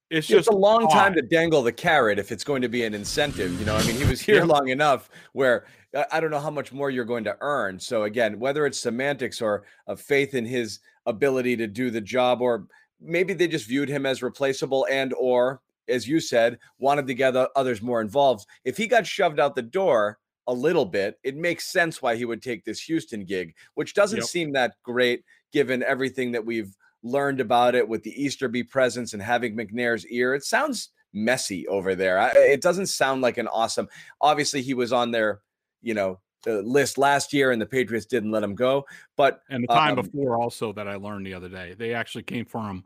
[0.09, 2.85] it's It's just a long time to dangle the carrot if it's going to be
[2.85, 3.59] an incentive.
[3.59, 4.45] You know, I mean, he was here Yeah.
[4.45, 7.81] long enough where I- I don't know how much more you're going to earn.
[7.81, 12.41] So again, whether it's semantics or a faith in his ability to do the job,
[12.41, 12.67] or
[13.01, 17.37] maybe they just viewed him as replaceable and or as you said, wanted to get
[17.37, 18.47] others more involved.
[18.65, 22.25] If he got shoved out the door a little bit, it makes sense why he
[22.25, 24.27] would take this Houston gig, which doesn't Yep.
[24.27, 29.23] seem that great given everything that we've learned about it with the Easterby presence and
[29.23, 30.35] having McNair's ear.
[30.35, 32.19] It sounds messy over there.
[32.19, 33.89] I, it doesn't sound like an awesome.
[34.21, 35.41] Obviously, he was on their,
[35.83, 38.87] you know, uh, list last year, and the Patriots didn't let him go.
[39.17, 42.25] But And the time Um, before, also that I learned the other day, they actually
[42.25, 42.85] came for him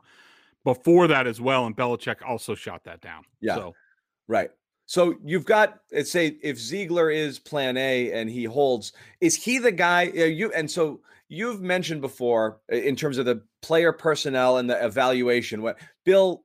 [0.63, 3.23] before that as well, and Belichick also shot that down.
[3.39, 3.55] Yeah.
[3.55, 3.75] So
[4.27, 4.49] Right.
[4.85, 9.57] So you've got let's say if Ziegler is plan A and he holds, is he
[9.57, 14.57] the guy uh, you and so you've mentioned before in terms of the player personnel
[14.57, 16.43] and the evaluation what Bill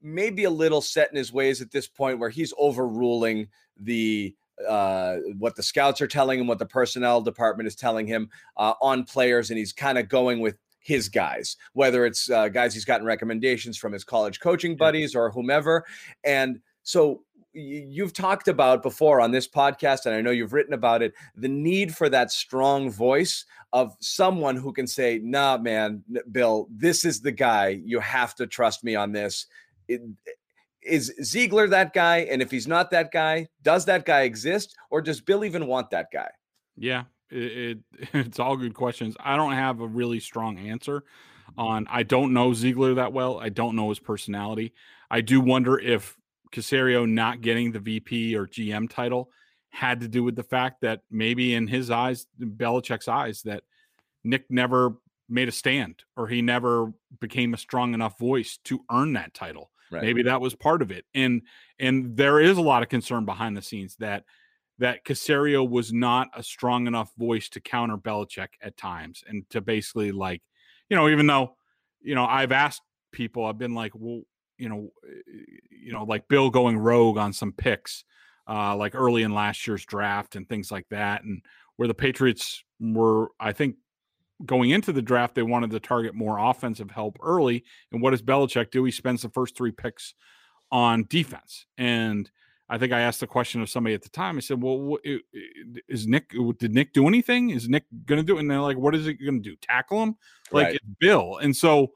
[0.00, 3.48] may be a little set in his ways at this point where he's overruling
[3.78, 4.34] the
[4.68, 8.74] uh what the scouts are telling him what the personnel department is telling him uh,
[8.80, 12.84] on players and he's kind of going with his guys whether it's uh, guys he's
[12.84, 15.84] gotten recommendations from his college coaching buddies or whomever
[16.24, 17.22] and so
[17.54, 21.48] you've talked about before on this podcast, and I know you've written about it, the
[21.48, 27.20] need for that strong voice of someone who can say, nah, man, Bill, this is
[27.20, 27.80] the guy.
[27.84, 29.46] You have to trust me on this.
[29.88, 30.02] It-
[30.84, 32.18] is Ziegler that guy?
[32.30, 34.76] And if he's not that guy, does that guy exist?
[34.90, 36.30] Or does Bill even want that guy?
[36.76, 37.78] yeah, it, it
[38.14, 39.16] it's all good questions.
[39.20, 41.04] I don't have a really strong answer
[41.56, 41.86] on.
[41.90, 43.38] I don't know Ziegler that well.
[43.38, 44.74] I don't know his personality.
[45.10, 46.16] I do wonder if
[46.52, 49.30] Caserio not getting the VP or GM title
[49.70, 53.64] had to do with the fact that maybe in his eyes, Belichick's eyes, that
[54.22, 54.94] Nick never
[55.28, 59.70] made a stand or he never became a strong enough voice to earn that title.
[59.94, 60.02] Right.
[60.02, 61.04] Maybe that was part of it.
[61.14, 61.42] And
[61.78, 64.24] and there is a lot of concern behind the scenes that
[64.78, 69.60] that Caserio was not a strong enough voice to counter Belichick at times and to
[69.60, 70.42] basically like,
[70.88, 71.56] you know, even though,
[72.02, 74.22] you know, I've asked people, I've been like, well,
[74.58, 74.90] you know,
[75.70, 78.04] you know, like Bill going rogue on some picks,
[78.48, 81.42] uh, like early in last year's draft and things like that, and
[81.76, 83.76] where the Patriots were, I think,
[84.44, 87.64] going into the draft, they wanted to target more offensive help early.
[87.92, 88.84] And what does Belichick do?
[88.84, 90.14] He spends the first three picks
[90.72, 91.66] on defense.
[91.78, 92.30] And
[92.68, 94.36] I think I asked the question of somebody at the time.
[94.36, 96.34] I said, "Well, wha- i- i- is Nick?
[96.58, 97.50] Did Nick do anything?
[97.50, 98.40] Is Nick going to do?" it?
[98.40, 99.56] And they're like, "What is it going to do?
[99.56, 100.16] Tackle him?
[100.50, 100.74] Like Right.
[100.76, 101.92] it's Bill?" And so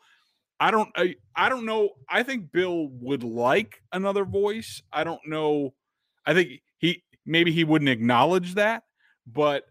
[0.60, 1.90] I don't, I, I don't know.
[2.08, 4.82] I think Bill would like another voice.
[4.92, 5.72] I don't know.
[6.26, 8.82] I think he maybe he wouldn't acknowledge that,
[9.26, 9.64] but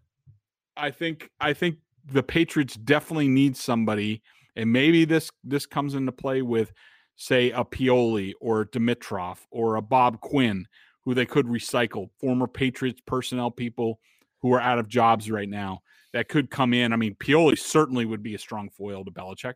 [0.75, 1.77] I think I think
[2.11, 4.21] the Patriots definitely need somebody,
[4.55, 6.73] and maybe this this comes into play with,
[7.15, 10.65] say, a Pioli or Dimitroff or a Bob Quinn,
[11.03, 13.99] who they could recycle, former Patriots personnel people
[14.41, 15.79] who are out of jobs right now
[16.13, 16.93] that could come in.
[16.93, 19.55] I mean, Pioli certainly would be a strong foil to Belichick.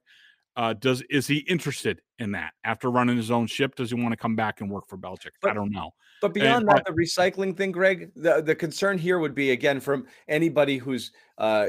[0.57, 3.75] Uh, does is he interested in that after running his own ship?
[3.75, 5.31] Does he want to come back and work for Belichick?
[5.41, 5.91] But, I don't know.
[6.21, 9.79] But beyond and, that, the recycling thing, Greg, the, the concern here would be again
[9.79, 11.67] from anybody who's uh,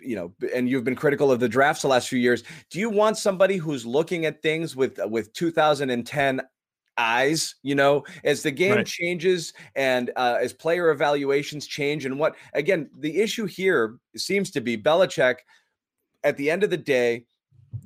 [0.00, 2.44] you know, and you've been critical of the drafts the last few years.
[2.70, 6.42] Do you want somebody who's looking at things with with 2010
[6.98, 8.86] eyes you know as the game right.
[8.86, 14.60] changes and uh, as player evaluations change and what again the issue here seems to
[14.60, 15.36] be Belichick
[16.24, 17.26] at the end of the day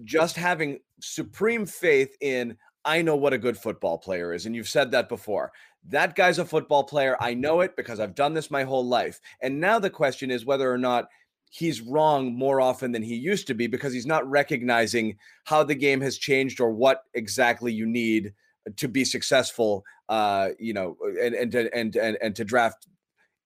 [0.04, 4.68] just having supreme faith in I know what a good football player is and you've
[4.68, 5.52] said that before
[5.88, 9.20] that guy's a football player I know it because I've done this my whole life
[9.40, 11.08] and now the question is whether or not
[11.50, 15.74] he's wrong more often than he used to be because he's not recognizing how the
[15.74, 18.32] game has changed or what exactly you need
[18.76, 22.86] to be successful uh you know and and and and, and to draft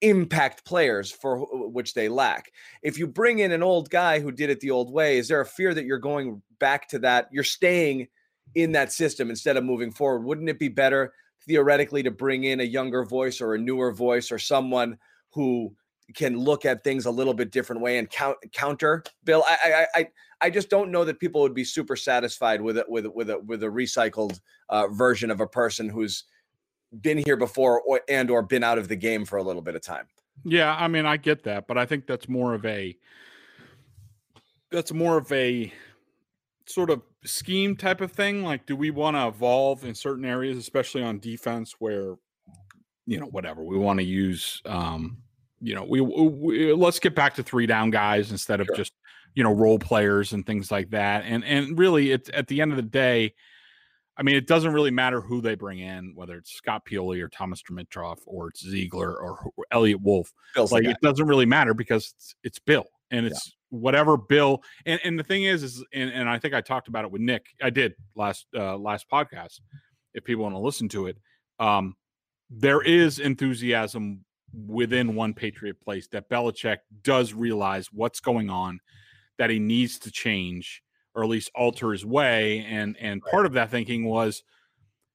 [0.05, 1.39] impact players for
[1.71, 2.53] which they lack.
[2.83, 5.41] If you bring in an old guy who did it the old way, is there
[5.41, 7.29] a fear that you're going back to that?
[7.33, 8.09] You're staying
[8.55, 10.25] in that system instead of moving forward.
[10.25, 11.15] Wouldn't it be better
[11.47, 14.99] theoretically to bring in a younger voice or a newer voice or someone
[15.31, 15.75] who
[16.15, 19.45] can look at things a little bit different way and count, counter Bill?
[19.47, 20.09] I, I I
[20.43, 23.39] I just don't know that people would be super satisfied with it with with a
[23.39, 26.25] with a recycled uh, version of a person who's
[27.01, 29.75] been here before or, and or been out of the game for a little bit
[29.75, 30.07] of time.
[30.45, 32.97] Yeah, I mean, I get that, but I think that's more of a
[34.71, 35.73] that's more of a
[36.67, 38.43] sort of scheme type of thing.
[38.43, 42.15] Like, do we want to evolve in certain areas, especially on defense, where
[43.07, 44.63] you know whatever we want to use?
[44.65, 45.19] Um,
[45.61, 48.77] you know, we, we, let's get back to three down guys instead of sure.
[48.77, 48.93] just
[49.35, 51.25] you know role players and things like that.
[51.27, 53.35] And and really, it's at the end of the day
[54.17, 57.29] I mean, it doesn't really matter who they bring in, whether it's Scott Pioli or
[57.29, 60.33] Thomas Dimitroff or it's Ziegler or, or Eliot Wolf.
[60.55, 63.53] Bill's like it doesn't really matter because it's, it's Bill and it's.
[63.75, 64.63] Whatever Bill.
[64.87, 67.21] And, and the thing is, is and, and I think I talked about it with
[67.21, 67.47] Nick.
[67.63, 69.61] I did last uh, last podcast.
[70.15, 71.17] If people want to listen to it,
[71.59, 71.95] um,
[72.51, 74.25] there is enthusiasm
[74.67, 78.79] within one Patriot place that Belichick does realize what's going on,
[79.39, 80.83] that he needs to change
[81.15, 82.65] or at least alter his way.
[82.69, 83.31] And and right.
[83.31, 84.43] part of that thinking was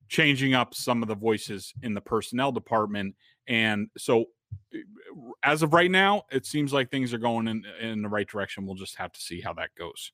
[0.09, 3.15] changing up some of the voices in the personnel department.
[3.47, 4.25] And so
[5.43, 8.65] as of right now, it seems like things are going in in the right direction.
[8.65, 10.11] We'll just have to see how that goes.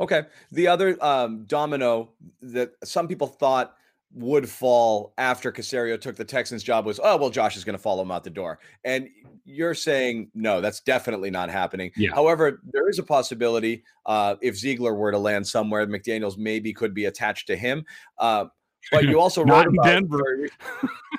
[0.00, 0.22] Okay.
[0.50, 2.10] The other um, domino
[2.40, 3.74] that some people thought
[4.14, 7.82] would fall after Caserio took the Texans job was, oh, well, Josh is going to
[7.82, 8.58] follow him out the door.
[8.84, 9.08] And
[9.44, 11.90] you're saying, no, that's definitely not happening.
[11.96, 12.10] Yeah.
[12.14, 16.94] However, there is a possibility uh, if Ziegler were to land somewhere, McDaniels maybe could
[16.94, 17.84] be attached to him.
[18.18, 18.46] Uh,
[18.90, 20.48] but you also wrote about Denver.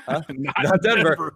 [0.06, 0.22] huh?
[0.30, 1.10] not, not, Denver.
[1.10, 1.36] Denver.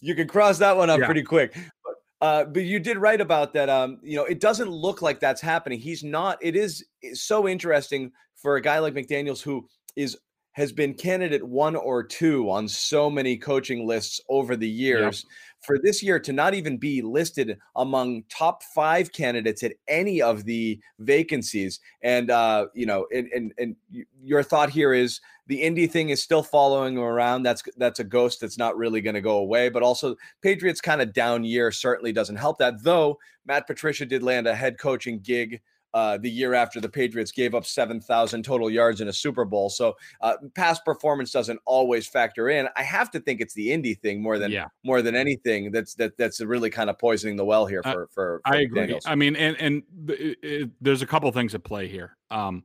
[0.00, 1.06] You can cross that one up yeah.
[1.06, 1.54] pretty quick.
[1.84, 3.68] But, uh, but you did write about that.
[3.68, 5.78] Um, you know, it doesn't look like that's happening.
[5.78, 6.38] He's not.
[6.40, 6.84] It is
[7.14, 10.16] so interesting for a guy like McDaniels who is
[10.52, 15.24] has been candidate one or two on so many coaching lists over the years.
[15.24, 15.34] Yeah.
[15.60, 20.44] For this year to not even be listed among top five candidates at any of
[20.44, 23.76] the vacancies, and uh, you know, and, and and
[24.22, 27.42] your thought here is the Indy thing is still following him around.
[27.42, 29.68] That's that's a ghost that's not really going to go away.
[29.68, 32.82] But also, Patriots kind of down year certainly doesn't help that.
[32.82, 35.60] Though Matt Patricia did land a head coaching gig
[35.94, 39.70] uh, the year after the Patriots gave up 7,000 total yards in a Super Bowl.
[39.70, 42.68] So uh, past performance doesn't always factor in.
[42.76, 44.66] I have to think it's the Indy thing more than yeah.
[44.84, 48.40] more than anything that's that that's really kind of poisoning the well here for for.
[48.42, 48.80] for I agree.
[48.80, 49.04] Daniels.
[49.06, 52.16] I mean, and and it, it, there's a couple things at play here.
[52.30, 52.64] Um,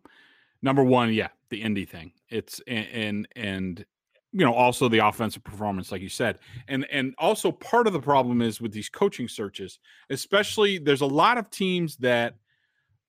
[0.62, 2.12] number one, yeah, the Indy thing.
[2.30, 3.86] It's and and, and
[4.34, 8.00] you know also the offensive performance like you said and and also part of the
[8.00, 9.78] problem is with these coaching searches
[10.10, 12.34] especially there's a lot of teams that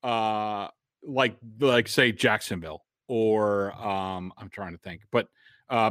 [0.05, 0.69] uh,
[1.03, 5.29] like like say Jacksonville or um, I'm trying to think, but
[5.69, 5.91] uh,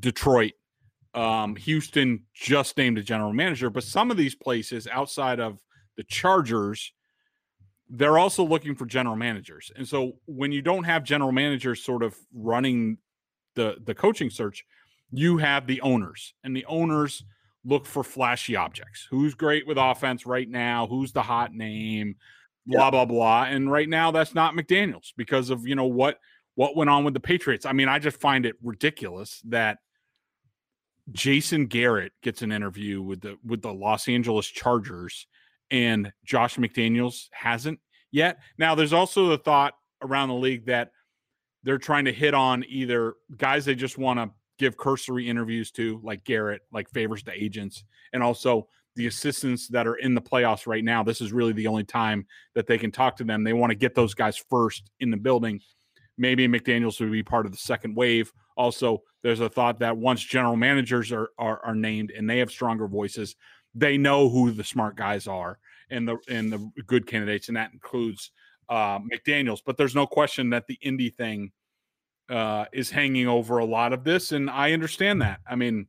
[0.00, 0.52] Detroit,
[1.14, 5.60] um, Houston just named a general manager, but some of these places outside of
[5.96, 6.92] the Chargers,
[7.88, 9.70] they're also looking for general managers.
[9.76, 12.98] And so when you don't have general managers sort of running
[13.54, 14.64] the the coaching search,
[15.12, 17.24] you have the owners, and the owners
[17.64, 19.06] look for flashy objects.
[19.10, 20.86] Who's great with offense right now?
[20.86, 22.16] Who's the hot name?
[22.66, 23.44] Blah blah blah.
[23.44, 26.18] And right now, that's not McDaniels because of you know what
[26.54, 27.66] what went on with the Patriots.
[27.66, 29.78] I mean, I just find it ridiculous that
[31.12, 35.26] Jason Garrett gets an interview with the with the Los Angeles Chargers
[35.70, 38.38] and Josh McDaniels hasn't yet.
[38.58, 40.90] Now, there's also the thought around the league that
[41.62, 46.00] they're trying to hit on either guys they just want to give cursory interviews to,
[46.02, 50.66] like Garrett, like favors to agents, and also the assistants that are in the playoffs
[50.66, 53.44] right now, this is really the only time that they can talk to them.
[53.44, 55.60] They want to get those guys first in the building.
[56.16, 58.32] Maybe McDaniels would be part of the second wave.
[58.56, 62.50] Also, there's a thought that once general managers are, are, are named and they have
[62.50, 63.34] stronger voices,
[63.74, 65.58] they know who the smart guys are
[65.90, 68.30] and the and the good candidates, and that includes
[68.68, 69.60] uh, McDaniels.
[69.64, 71.52] But there's no question that the Indy thing
[72.28, 75.40] uh, is hanging over a lot of this, and I understand that.
[75.48, 75.86] I mean,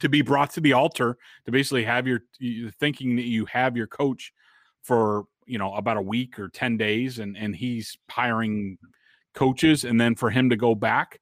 [0.00, 2.20] to be brought to the altar to basically have your
[2.78, 4.32] thinking that you have your coach
[4.82, 8.78] for you know about a week or 10 days and and he's hiring
[9.34, 11.20] coaches and then for him to go back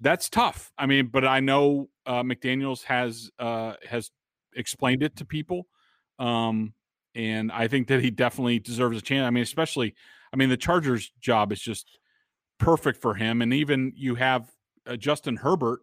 [0.00, 0.70] that's tough.
[0.78, 4.10] I mean but i know uh, mcdaniels has uh has
[4.54, 5.66] explained it to people
[6.18, 6.72] um
[7.14, 9.26] and i think that he definitely deserves a chance.
[9.26, 9.94] I mean especially
[10.32, 11.98] i mean the chargers job is just
[12.58, 14.50] perfect for him and even you have
[14.86, 15.80] uh, justin herbert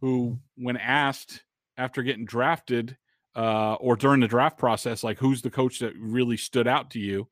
[0.00, 1.42] who when asked
[1.76, 2.96] after getting drafted
[3.34, 6.98] uh, or during the draft process, like who's the coach that really stood out to
[6.98, 7.28] you?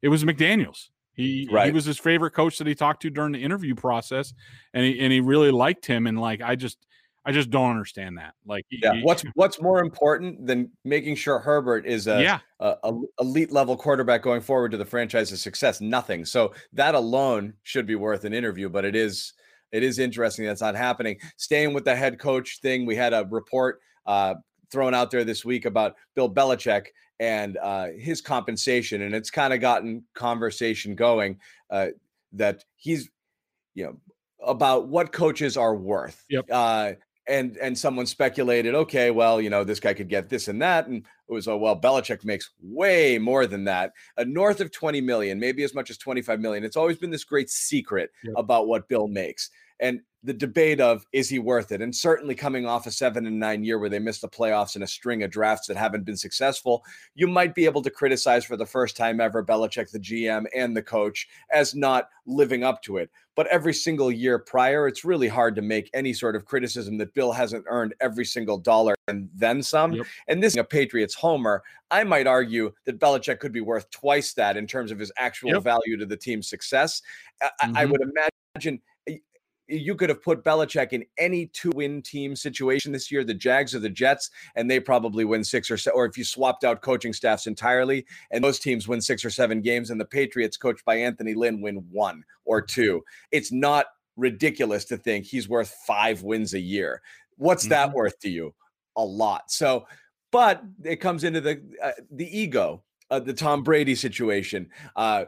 [0.00, 0.88] It was McDaniels.
[1.14, 1.66] He right.
[1.66, 4.32] he was his favorite coach that he talked to during the interview process,
[4.72, 6.06] and he and he really liked him.
[6.06, 6.86] And like I just
[7.24, 8.34] I just don't understand that.
[8.46, 12.38] Like yeah, he, what's what's more important than making sure Herbert is a, yeah.
[12.60, 15.80] a, a elite level quarterback going forward to the franchise's success?
[15.80, 16.24] Nothing.
[16.24, 19.34] So that alone should be worth an interview, but it is
[19.72, 21.18] it is interesting that's not happening.
[21.36, 24.34] Staying with the head coach thing, we had a report uh,
[24.70, 26.86] thrown out there this week about Bill Belichick
[27.20, 31.38] and uh, his compensation, and it's kind of gotten conversation going
[31.70, 31.88] uh,
[32.32, 33.08] that he's,
[33.74, 33.96] you know,
[34.44, 36.24] about what coaches are worth.
[36.28, 36.46] Yep.
[36.50, 36.92] Uh,
[37.28, 40.88] and and someone speculated, okay, well, you know, this guy could get this and that,
[40.88, 45.00] and it was, oh well, Belichick makes way more than that, uh, north of twenty
[45.00, 46.64] million, maybe as much as twenty five million.
[46.64, 51.28] It's always been this great secret about what Bill makes, and the debate of is
[51.28, 51.82] he worth it?
[51.82, 54.84] And certainly coming off a seven and nine year where they missed the playoffs and
[54.84, 58.56] a string of drafts that haven't been successful, you might be able to criticize for
[58.56, 62.98] the first time ever Belichick, the GM, and the coach as not living up to
[62.98, 63.10] it.
[63.34, 67.14] But every single year prior, it's really hard to make any sort of criticism that
[67.14, 69.92] Bill hasn't earned every single dollar and then some.
[69.92, 70.06] Yep.
[70.28, 71.62] And this is a Patriots homer.
[71.90, 75.50] I might argue that Belichick could be worth twice that in terms of his actual
[75.50, 75.62] yep.
[75.62, 77.02] value to the team's success.
[77.42, 77.76] Mm-hmm.
[77.76, 78.80] I, I would imagine
[79.68, 83.78] you could have put Belichick in any two-win team situation this year, the Jags or
[83.78, 85.96] the Jets, and they probably win six or seven.
[85.96, 89.62] Or if you swapped out coaching staffs entirely, and those teams win six or seven
[89.62, 93.02] games, and the Patriots, coached by Anthony Lynn, win one or two.
[93.30, 93.86] It's not
[94.16, 97.00] ridiculous to think he's worth five wins a year.
[97.36, 97.70] What's mm-hmm.
[97.70, 98.54] that worth to you?
[98.96, 99.50] A lot.
[99.50, 99.86] So,
[100.30, 104.68] but it comes into the uh, the ego, uh, the Tom Brady situation.
[104.96, 105.24] Uh,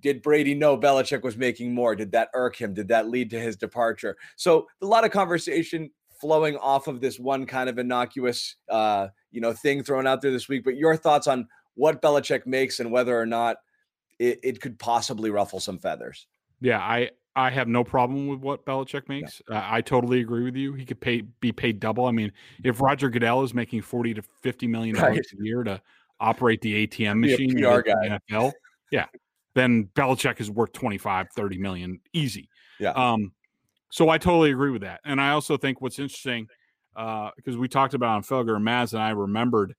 [0.00, 1.94] did Brady know Belichick was making more?
[1.96, 2.72] Did that irk him?
[2.72, 4.16] Did that lead to his departure?
[4.36, 5.90] So a lot of conversation
[6.20, 10.30] flowing off of this one kind of innocuous, uh, you know, thing thrown out there
[10.30, 10.62] this week.
[10.64, 13.56] But your thoughts on what Belichick makes and whether or not
[14.18, 16.26] it, it could possibly ruffle some feathers?
[16.60, 19.40] Yeah, I I have no problem with what Belichick makes.
[19.48, 19.58] Yeah.
[19.58, 20.74] Uh, I totally agree with you.
[20.74, 22.06] He could pay be paid double.
[22.06, 25.40] I mean, if Roger Goodell is making forty to fifty million dollars right.
[25.40, 25.80] a year to
[26.20, 28.52] operate the ATM machine in the NFL,
[28.90, 29.06] yeah,
[29.54, 32.48] then Belichick is worth 25, 30 million easy.
[32.78, 32.90] Yeah.
[32.90, 33.32] Um,
[33.90, 35.00] so I totally agree with that.
[35.04, 36.48] And I also think what's interesting,
[36.96, 39.74] uh, because we talked about on Felger and Maz, and I remembered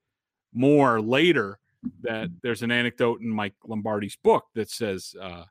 [0.53, 1.59] more later
[2.01, 5.45] that there's an anecdote in Mike Lombardi's book that says uh,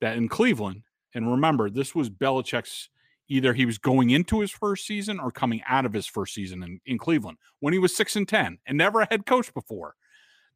[0.00, 0.82] that in Cleveland,
[1.14, 2.88] and remember, this was Belichick's
[3.28, 6.62] either he was going into his first season or coming out of his first season
[6.62, 9.94] in, in Cleveland when he was six and 10 and never a head coach before,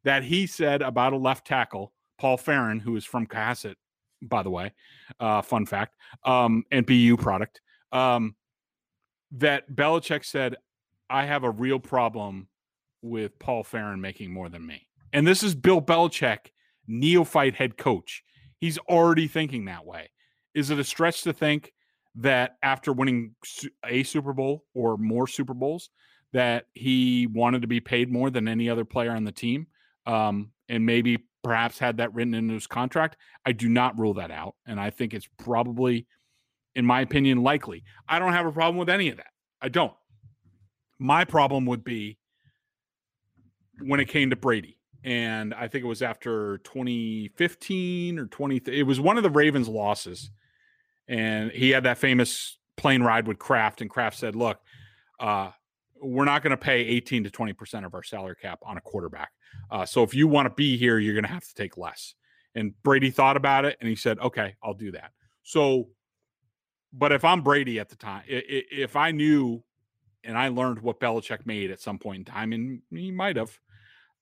[0.04, 3.74] that he said about a left tackle Paul Farren, who is from Cohasset,
[4.22, 4.72] by the way,
[5.18, 8.36] uh, fun fact, um, and BU product, um,
[9.32, 10.56] that Belichick said,
[11.10, 12.46] I have a real problem
[13.02, 14.86] with Paul Farren making more than me.
[15.12, 16.52] And this is Bill Belichick,
[16.86, 18.22] neophyte head coach.
[18.58, 20.11] He's already thinking that way.
[20.54, 21.72] Is it a stretch to think
[22.16, 23.34] that after winning
[23.84, 25.90] a Super Bowl or more Super Bowls,
[26.32, 29.66] that he wanted to be paid more than any other player on the team?
[30.06, 33.16] Um, and maybe perhaps had that written into his contract.
[33.44, 34.54] I do not rule that out.
[34.66, 36.06] And I think it's probably,
[36.74, 37.84] in my opinion, likely.
[38.08, 39.30] I don't have a problem with any of that.
[39.60, 39.92] I don't.
[40.98, 42.18] My problem would be
[43.80, 44.78] when it came to Brady.
[45.04, 48.62] And I think it was after 2015 or 20.
[48.66, 50.30] It was one of the Ravens' losses.
[51.08, 53.80] And he had that famous plane ride with Kraft.
[53.80, 54.60] And Kraft said, Look,
[55.20, 55.50] uh,
[56.02, 59.30] we're not going to pay 18 to 20% of our salary cap on a quarterback.
[59.70, 62.14] Uh, so if you want to be here, you're going to have to take less.
[62.54, 65.12] And Brady thought about it and he said, okay, I'll do that.
[65.42, 65.88] So,
[66.92, 69.62] but if I'm Brady at the time, if I knew
[70.24, 73.58] and I learned what Belichick made at some point in time, and he might have,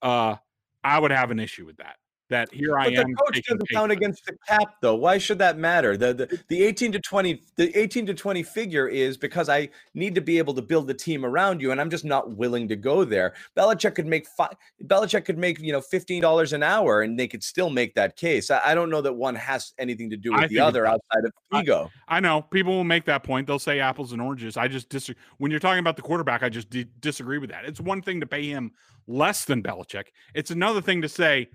[0.03, 0.37] uh,
[0.85, 1.97] I would have an issue with that
[2.31, 3.11] that here I but am.
[3.11, 4.95] the coach doesn't count against the cap, though.
[4.95, 5.97] Why should that matter?
[5.97, 10.15] The, the the eighteen to twenty the eighteen to twenty figure is because I need
[10.15, 12.77] to be able to build the team around you, and I'm just not willing to
[12.77, 13.35] go there.
[13.57, 14.55] Belichick could make five.
[14.85, 18.17] Belichick could make you know fifteen dollars an hour, and they could still make that
[18.17, 18.51] case.
[18.51, 21.25] I, I, don't know that one has anything to do with I the other outside
[21.25, 21.91] of ego.
[22.09, 23.47] I, I, know people will make that point.
[23.47, 24.57] They'll say apples and oranges.
[24.57, 25.21] I just disagree.
[25.39, 27.65] When you're talking about the quarterback, I just d- disagree with that.
[27.65, 28.73] It's one thing to pay him
[29.07, 30.05] less than Belichick.
[30.35, 31.49] It's another thing to say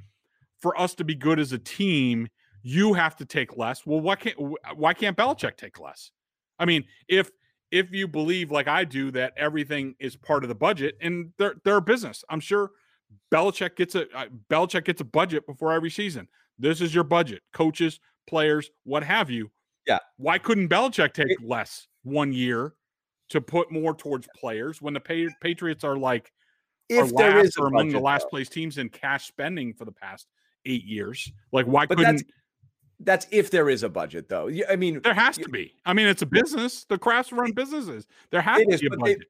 [0.65, 2.27] for us to be good as a team,
[2.63, 3.85] you have to take less.
[3.85, 4.35] Well, why can't
[4.75, 6.09] why can't Belichick take less?
[6.57, 7.29] I mean, if
[7.69, 11.53] if you believe like I do that everything is part of the budget and they're
[11.63, 12.71] they're a business, I'm sure
[13.31, 16.27] Belichick gets a uh, Belichick gets a budget before every season.
[16.57, 19.51] This is your budget, coaches, players, what have you.
[19.85, 19.99] Yeah.
[20.17, 22.73] Why couldn't Belichick take less one year
[23.29, 26.31] to put more towards players when the Patriots are like
[26.89, 28.29] if are there is among the last though.
[28.29, 30.25] place teams in cash spending for the past
[30.65, 31.31] eight years.
[31.51, 32.17] Like, why but couldn't?
[32.17, 32.23] That's,
[32.99, 34.49] that's if there is a budget, though.
[34.69, 35.73] I mean, there has to be.
[35.85, 36.85] I mean, it's a business.
[36.85, 38.07] The Krafts run businesses.
[38.31, 39.21] There has to is, be a budget.
[39.21, 39.27] It,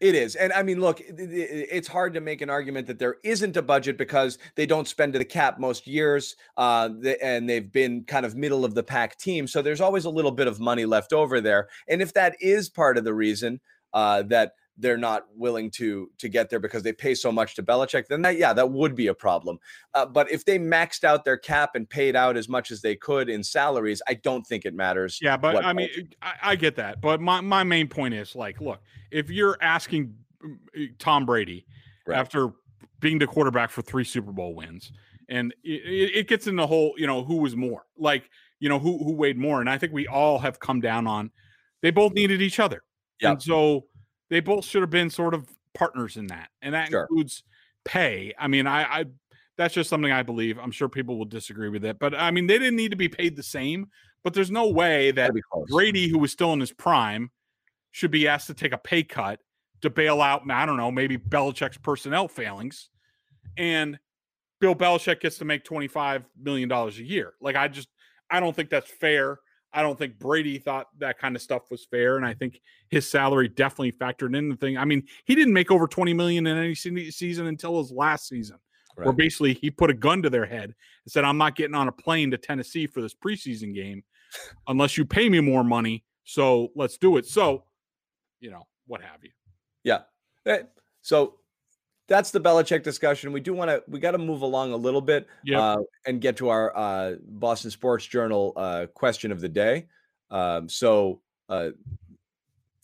[0.00, 0.36] it is.
[0.36, 3.98] And I mean, look, it's hard to make an argument that there isn't a budget
[3.98, 6.88] because they don't spend to the cap most years uh,
[7.20, 9.48] and they've been kind of middle of the pack team.
[9.48, 11.68] So there's always a little bit of money left over there.
[11.88, 13.60] And if that is part of the reason
[13.92, 17.62] uh, that they're not willing to to get there because they pay so much to
[17.62, 19.58] Belichick, then that yeah, that would be a problem.
[19.94, 22.96] Uh, but if they maxed out their cap and paid out as much as they
[22.96, 25.18] could in salaries, I don't think it matters.
[25.20, 25.88] Yeah, but I mean,
[26.22, 27.00] I, I, get that.
[27.00, 30.14] But my my main point is like, look, if you're asking
[30.44, 31.66] mm, eh, Tom Brady
[32.06, 32.18] right.
[32.18, 32.50] after
[33.00, 34.92] being the quarterback for three Super Bowl wins,
[35.28, 38.78] and it, it gets in the whole, you know, who was more like, you know,
[38.78, 41.30] who who weighed more, and I think we all have come down on
[41.82, 42.82] they both needed each other.
[43.20, 43.32] Yeah.
[43.32, 43.86] And so
[44.30, 47.02] they both should have been sort of partners in that, and that sure.
[47.02, 47.42] includes
[47.84, 48.34] pay.
[48.38, 49.04] I mean, I, I
[49.56, 50.58] that's just something I believe.
[50.58, 53.08] I'm sure people will disagree with it, but I mean, they didn't need to be
[53.08, 53.88] paid the same.
[54.24, 55.30] But there's no way that
[55.68, 57.30] Brady, who was still in his prime,
[57.92, 59.40] should be asked to take a pay cut
[59.80, 60.42] to bail out.
[60.50, 62.90] I don't know, maybe Belichick's personnel failings,
[63.56, 63.98] and
[64.60, 67.34] Bill Belichick gets to make 25 million dollars a year.
[67.40, 67.88] Like I just,
[68.30, 69.38] I don't think that's fair.
[69.78, 72.60] I don't think Brady thought that kind of stuff was fair, and I think
[72.90, 74.76] his salary definitely factored in the thing.
[74.76, 78.58] I mean, he didn't make over twenty million in any season until his last season,
[78.96, 79.04] right.
[79.04, 80.74] where basically he put a gun to their head and
[81.12, 84.02] said, "I'm not getting on a plane to Tennessee for this preseason game
[84.66, 87.26] unless you pay me more money." So let's do it.
[87.26, 87.62] So,
[88.40, 89.30] you know, what have you?
[89.84, 90.00] Yeah.
[90.44, 90.62] Eh,
[91.02, 91.36] so
[92.08, 93.32] that's the Belichick discussion.
[93.32, 95.60] We do want to we got to move along a little bit yep.
[95.60, 99.86] uh, and get to our uh, Boston Sports Journal uh, question of the day.
[100.30, 101.70] Um, so uh,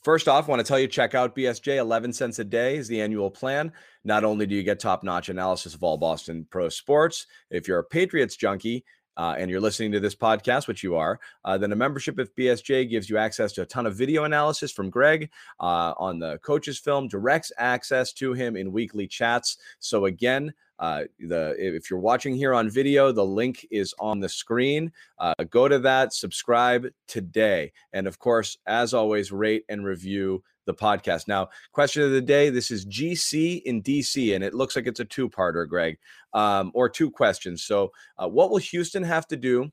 [0.03, 1.79] first off, I want to tell you check out BSJ.
[1.79, 3.73] Eleven cents a day is the annual plan.
[4.05, 7.79] Not only do you get top notch analysis of all Boston pro sports, if you're
[7.79, 8.85] a Patriots junkie,
[9.17, 12.35] uh, and you're listening to this podcast, which you are, uh, then a membership with
[12.37, 16.39] BSJ gives you access to a ton of video analysis from Greg uh, on the
[16.39, 19.59] coach's film, directs access to him in weekly chats.
[19.79, 24.29] So again, uh, the if you're watching here on video, the link is on the
[24.29, 24.93] screen.
[25.19, 30.75] Uh, go to that, subscribe today, and of course, as always, rate and review the
[30.75, 31.29] podcast.
[31.29, 35.01] Now, question of the day this is GC in DC, and it looks like it's
[35.01, 35.99] a two parter, Greg,
[36.33, 37.65] um, or two questions.
[37.65, 39.71] So, uh, what will Houston have to do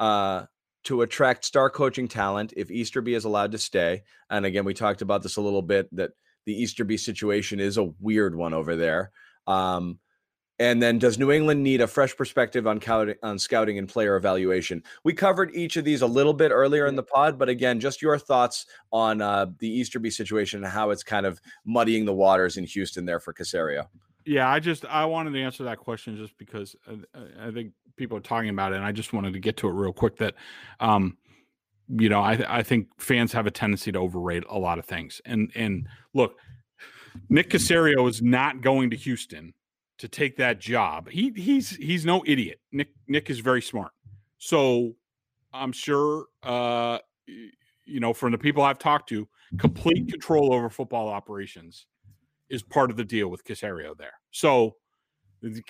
[0.00, 0.44] uh,
[0.84, 4.02] to attract star coaching talent if Easterby is allowed to stay?
[4.30, 6.10] And again, we talked about this a little bit that
[6.44, 9.10] the Easterby situation is a weird one over there.
[9.46, 9.98] Um,
[10.58, 12.80] and then, does New England need a fresh perspective on,
[13.22, 14.82] on scouting and player evaluation?
[15.04, 18.00] We covered each of these a little bit earlier in the pod, but again, just
[18.00, 22.56] your thoughts on uh, the Easterby situation and how it's kind of muddying the waters
[22.56, 23.86] in Houston there for Caserio.
[24.24, 28.16] Yeah, I just I wanted to answer that question just because I, I think people
[28.16, 30.16] are talking about it, and I just wanted to get to it real quick.
[30.16, 30.34] That,
[30.80, 31.18] um,
[31.88, 35.20] you know, I I think fans have a tendency to overrate a lot of things,
[35.26, 36.36] and and look,
[37.28, 39.52] Nick Caserio is not going to Houston
[39.98, 41.08] to take that job.
[41.08, 42.60] He he's he's no idiot.
[42.72, 43.92] Nick Nick is very smart.
[44.38, 44.94] So
[45.52, 49.28] I'm sure uh you know from the people I've talked to,
[49.58, 51.86] complete control over football operations
[52.48, 54.14] is part of the deal with Caserio there.
[54.30, 54.76] So
[55.42, 55.62] the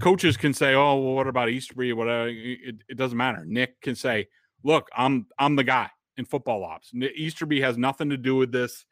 [0.00, 1.92] coaches can say, "Oh, well, what about Easterby?
[1.92, 3.44] Whatever." It, it doesn't matter.
[3.46, 4.28] Nick can say,
[4.62, 6.92] "Look, I'm I'm the guy in football ops.
[6.94, 8.84] Easterby has nothing to do with this.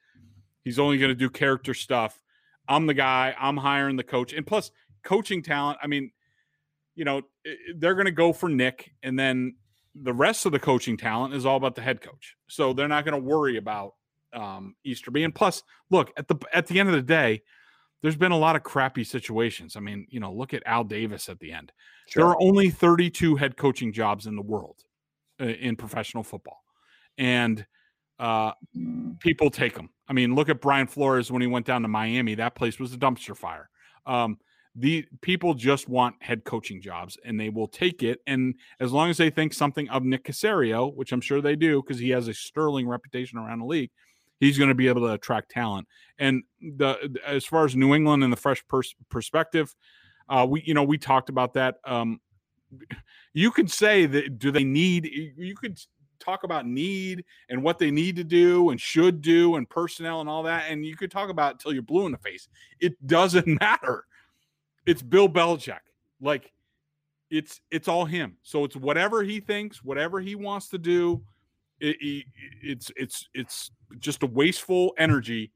[0.62, 2.20] He's only going to do character stuff.
[2.68, 3.34] I'm the guy.
[3.38, 4.32] I'm hiring the coach.
[4.32, 4.70] And plus,
[5.02, 5.78] coaching talent.
[5.82, 6.10] I mean,
[6.94, 7.22] you know,
[7.76, 9.56] they're going to go for Nick, and then
[9.94, 12.36] the rest of the coaching talent is all about the head coach.
[12.48, 13.94] So they're not going to worry about
[14.32, 15.24] um, Easterby.
[15.24, 17.42] And plus, look at the at the end of the day,
[18.02, 19.76] there's been a lot of crappy situations.
[19.76, 21.72] I mean, you know, look at Al Davis at the end.
[22.08, 22.22] Sure.
[22.22, 24.82] There are only 32 head coaching jobs in the world
[25.40, 26.62] uh, in professional football,
[27.18, 27.64] and
[28.18, 28.52] uh,
[29.20, 29.90] people take them.
[30.08, 32.34] I mean, look at Brian Flores when he went down to Miami.
[32.34, 33.68] That place was a dumpster fire.
[34.06, 34.38] Um,
[34.76, 38.20] the people just want head coaching jobs and they will take it.
[38.26, 41.80] And as long as they think something of Nick Caserio, which I'm sure they do
[41.80, 43.90] because he has a sterling reputation around the league,
[44.40, 45.86] he's going to be able to attract talent.
[46.18, 49.74] And the as far as New England and the fresh pers- perspective,
[50.28, 51.76] uh, we you know we talked about that.
[51.84, 52.20] Um,
[53.32, 55.06] you could say that do they need?
[55.06, 55.78] You could
[56.24, 60.28] talk about need and what they need to do and should do and personnel and
[60.28, 62.48] all that, and you could talk about it till you're blue in the face.
[62.80, 64.04] It doesn't matter
[64.86, 65.80] it's Bill Belichick.
[66.20, 66.52] Like
[67.30, 68.36] it's it's all him.
[68.42, 71.22] So it's whatever he thinks, whatever he wants to do.
[71.80, 72.24] It, it,
[72.62, 75.50] it's it's it's just a wasteful energy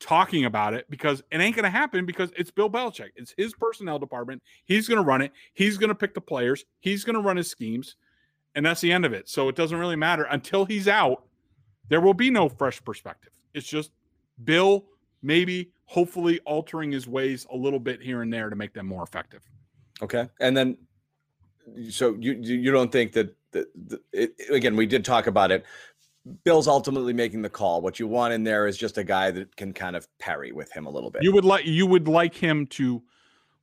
[0.00, 3.10] talking about it because it ain't going to happen because it's Bill Belichick.
[3.16, 4.42] It's his personnel department.
[4.64, 5.32] He's going to run it.
[5.54, 6.64] He's going to pick the players.
[6.80, 7.96] He's going to run his schemes,
[8.54, 9.28] and that's the end of it.
[9.28, 11.24] So it doesn't really matter until he's out.
[11.88, 13.32] There will be no fresh perspective.
[13.54, 13.92] It's just
[14.44, 14.84] Bill
[15.22, 19.02] maybe hopefully altering his ways a little bit here and there to make them more
[19.02, 19.42] effective.
[20.02, 20.28] Okay.
[20.40, 20.76] And then
[21.90, 25.64] so you you don't think that the, the it, again we did talk about it
[26.44, 27.80] Bill's ultimately making the call.
[27.80, 30.70] What you want in there is just a guy that can kind of parry with
[30.72, 31.22] him a little bit.
[31.22, 33.02] You would like you would like him to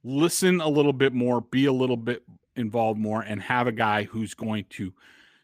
[0.03, 2.23] listen a little bit more, be a little bit
[2.55, 4.93] involved more, and have a guy who's going to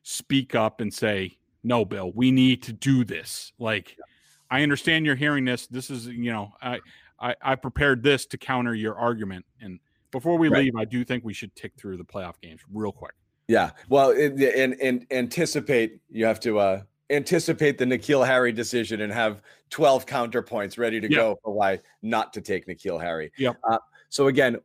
[0.04, 4.06] speak up and say, "No, Bill, we need to do this." Like, yeah.
[4.52, 5.66] I understand you're hearing this.
[5.68, 6.80] This is, you know, I,
[7.20, 9.46] I, I prepared this to counter your argument.
[9.62, 9.80] And
[10.12, 10.66] before we right.
[10.66, 13.14] leave, I do think we should tick through the playoff games real quick.
[13.48, 13.72] Yeah.
[13.88, 19.42] Well, and, and anticipate, you have to, uh, anticipate the N'Keal Harry decision and have
[19.70, 21.18] 12 counterpoints ready to yep.
[21.18, 23.32] go for why not to take N'Keal Harry.
[23.38, 23.58] Yep.
[23.70, 23.78] Uh,
[24.10, 24.58] so again,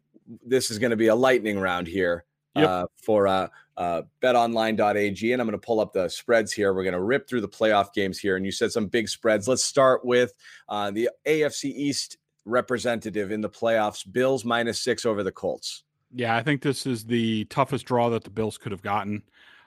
[0.44, 2.24] this is going to be a lightning round here
[2.56, 2.68] yep.
[2.68, 5.32] uh, for uh, uh, betonline.ag.
[5.32, 6.74] And I'm going to pull up the spreads here.
[6.74, 8.36] We're going to rip through the playoff games here.
[8.36, 9.48] And you said some big spreads.
[9.48, 10.32] Let's start with
[10.68, 15.82] uh, the AFC East representative in the playoffs Bills minus six over the Colts.
[16.14, 19.22] Yeah, I think this is the toughest draw that the Bills could have gotten.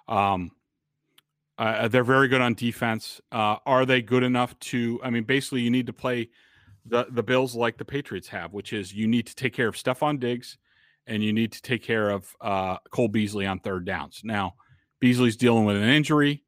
[0.07, 0.51] Um,
[1.57, 3.19] uh, they're very good on defense.
[3.31, 4.99] Uh, are they good enough to?
[5.03, 6.29] I mean, basically, you need to play
[6.85, 9.75] the the Bills like the Patriots have, which is you need to take care of
[9.75, 10.57] Stefon Diggs
[11.09, 14.21] and you need to take care of uh, Cole Beasley on third downs.
[14.23, 14.53] Now,
[14.99, 16.43] Beasley's dealing with an injury.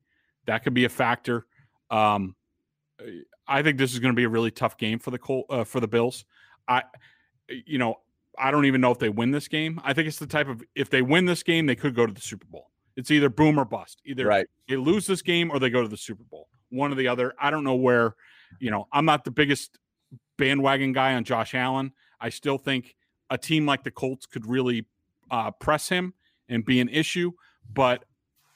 [0.45, 1.47] That could be a factor.
[1.89, 2.35] Um,
[3.47, 5.63] I think this is going to be a really tough game for the Col- uh,
[5.63, 6.25] for the Bills.
[6.67, 6.83] I,
[7.49, 7.95] you know,
[8.37, 9.81] I don't even know if they win this game.
[9.83, 12.13] I think it's the type of if they win this game, they could go to
[12.13, 12.69] the Super Bowl.
[12.95, 14.01] It's either boom or bust.
[14.05, 14.47] Either right.
[14.69, 16.47] they lose this game or they go to the Super Bowl.
[16.69, 17.33] One or the other.
[17.39, 18.15] I don't know where.
[18.59, 19.79] You know, I'm not the biggest
[20.37, 21.93] bandwagon guy on Josh Allen.
[22.19, 22.95] I still think
[23.31, 24.85] a team like the Colts could really
[25.31, 26.13] uh, press him
[26.47, 27.31] and be an issue.
[27.73, 28.05] But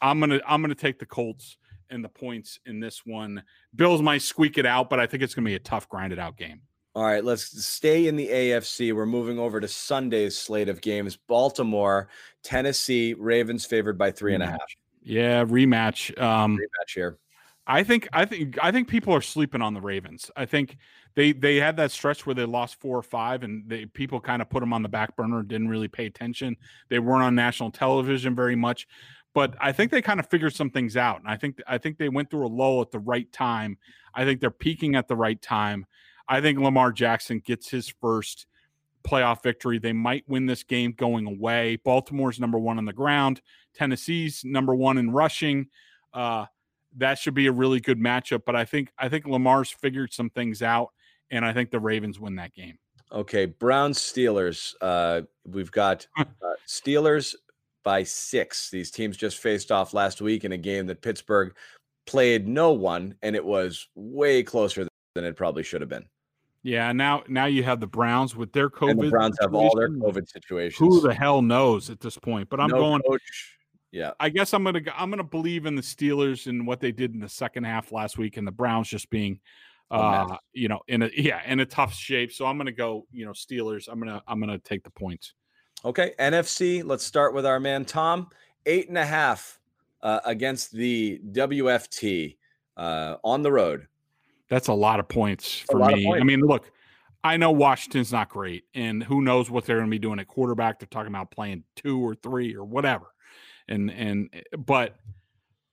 [0.01, 1.57] I'm gonna I'm gonna take the Colts
[1.89, 3.43] and the points in this one.
[3.76, 6.38] Bills might squeak it out, but I think it's gonna be a tough, grinded out
[6.38, 6.61] game.
[6.93, 8.93] All right, let's stay in the AFC.
[8.93, 11.17] We're moving over to Sunday's slate of games.
[11.17, 12.07] Baltimore,
[12.41, 14.59] Tennessee, Ravens favored by three and a half.
[15.03, 16.19] Yeah, rematch.
[16.21, 17.17] Um, rematch here.
[17.67, 20.30] I think I think I think people are sleeping on the Ravens.
[20.36, 20.78] I think
[21.16, 24.41] they they had that stretch where they lost four or five, and they people kind
[24.41, 26.57] of put them on the back burner, didn't really pay attention.
[26.89, 28.88] They weren't on national television very much,
[29.34, 31.97] but I think they kind of figured some things out, and I think I think
[31.97, 33.78] they went through a lull at the right time.
[34.13, 35.86] I think they're peaking at the right time.
[36.28, 38.47] I think Lamar Jackson gets his first
[39.05, 39.78] playoff victory.
[39.80, 41.78] They might win this game going away.
[41.78, 43.41] Baltimore's number one on the ground.
[43.74, 45.68] Tennessee's number one in rushing.
[46.13, 46.45] Uh,
[46.97, 48.43] that should be a really good matchup.
[48.45, 50.89] But I think I think Lamar's figured some things out,
[51.32, 52.78] and I think the Ravens win that game.
[53.11, 54.73] Okay, Browns Steelers.
[54.82, 56.26] Uh, we've got uh,
[56.67, 57.36] Steelers
[57.84, 58.69] by six.
[58.69, 61.55] These teams just faced off last week in a game that Pittsburgh
[62.05, 66.05] played no one, and it was way closer than it probably should have been.
[66.63, 68.91] Yeah, now now you have the Browns with their COVID.
[68.91, 70.80] And the Browns have all their COVID situations.
[70.80, 72.49] Who the hell knows at this point?
[72.49, 73.01] But I'm no going.
[73.03, 73.55] Coach.
[73.91, 77.13] Yeah, I guess I'm gonna I'm gonna believe in the Steelers and what they did
[77.13, 79.39] in the second half last week, and the Browns just being,
[79.91, 82.31] uh, you know, in a yeah in a tough shape.
[82.31, 83.88] So I'm gonna go, you know, Steelers.
[83.91, 85.33] I'm gonna I'm gonna take the points.
[85.83, 86.83] Okay, NFC.
[86.83, 88.29] Let's start with our man Tom.
[88.65, 89.59] Eight and a half
[90.01, 92.38] uh, against the WFT
[92.77, 93.88] uh, on the road.
[94.49, 96.05] That's a lot of points for me.
[96.05, 96.21] Points.
[96.21, 96.71] I mean, look,
[97.23, 100.27] I know Washington's not great, and who knows what they're going to be doing at
[100.27, 100.79] quarterback.
[100.79, 103.05] They're talking about playing two or three or whatever
[103.67, 104.95] and and eh, but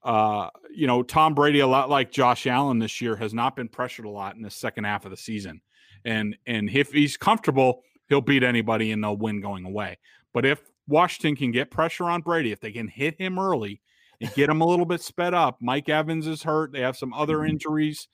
[0.05, 3.69] uh, you know, Tom Brady, a lot like Josh Allen this year, has not been
[3.69, 5.61] pressured a lot in the second half of the season.
[6.05, 9.99] and and if he's comfortable, he'll beat anybody and they'll win going away.
[10.35, 13.81] But if Washington can get pressure on Brady, if they can hit him early
[14.21, 16.73] and get him a little bit sped up, Mike Evans is hurt.
[16.73, 17.51] They have some other mm-hmm.
[17.51, 18.09] injuries.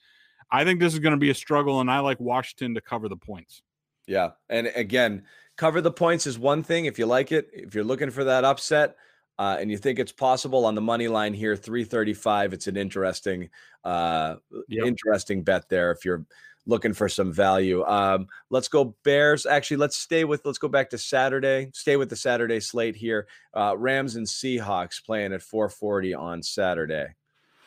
[0.51, 3.07] I think this is going to be a struggle, and I like Washington to cover
[3.07, 3.61] the points.
[4.07, 5.23] Yeah, and again,
[5.57, 7.49] cover the points is one thing if you like it.
[7.53, 8.95] If you're looking for that upset.
[9.39, 12.53] Uh, and you think it's possible on the money line here, 335.
[12.53, 13.49] It's an interesting,
[13.85, 14.35] uh,
[14.67, 14.85] yep.
[14.85, 15.91] interesting bet there.
[15.91, 16.25] If you're
[16.65, 17.83] looking for some value.
[17.85, 19.45] Um, let's go Bears.
[19.45, 20.45] Actually, let's stay with.
[20.45, 21.69] Let's go back to Saturday.
[21.73, 23.27] Stay with the Saturday slate here.
[23.53, 27.15] Uh, Rams and Seahawks playing at 4:40 on Saturday.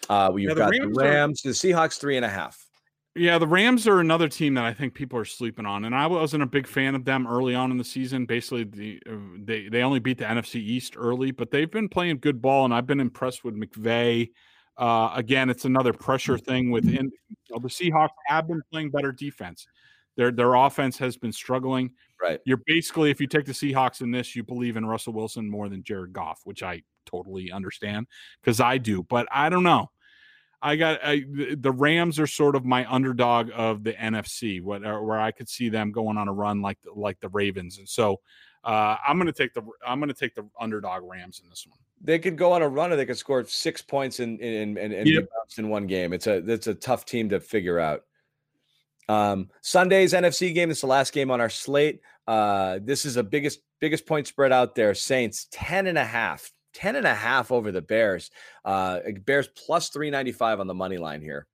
[0.09, 2.67] Uh, we've yeah, got Rams the Rams, are, the Seahawks three and a half.
[3.15, 6.07] Yeah, the Rams are another team that I think people are sleeping on, and I
[6.07, 8.25] wasn't a big fan of them early on in the season.
[8.25, 12.19] Basically, the uh, they they only beat the NFC East early, but they've been playing
[12.21, 14.31] good ball, and I've been impressed with McVay.
[14.79, 19.13] Uh, again, it's another pressure thing within you know, the Seahawks have been playing better
[19.13, 19.67] defense.
[20.17, 21.91] Their their offense has been struggling.
[22.21, 22.41] Right.
[22.47, 25.69] You're basically, if you take the Seahawks in this, you believe in Russell Wilson more
[25.69, 28.07] than Jared Goff, which I totally understand
[28.43, 29.03] because I do.
[29.03, 29.91] But I don't know.
[30.63, 31.25] I got I,
[31.57, 35.69] the Rams are sort of my underdog of the NFC, where, where I could see
[35.69, 38.21] them going on a run like like the Ravens, and so
[38.65, 41.67] uh, I'm going to take the I'm going to take the underdog Rams in this
[41.67, 44.77] one they could go on a run or they could score six points in in
[44.77, 45.29] in, in, yep.
[45.57, 46.13] in one game.
[46.13, 48.05] It's a it's a tough team to figure out.
[49.09, 50.71] Um, Sunday's NFC game.
[50.71, 52.01] It's the last game on our slate.
[52.27, 54.95] Uh, this is a biggest biggest point spread out there.
[54.95, 56.53] Saints 10 and a half.
[56.75, 58.31] 10 and a half over the Bears.
[58.65, 61.47] Uh, Bears plus 395 on the money line here.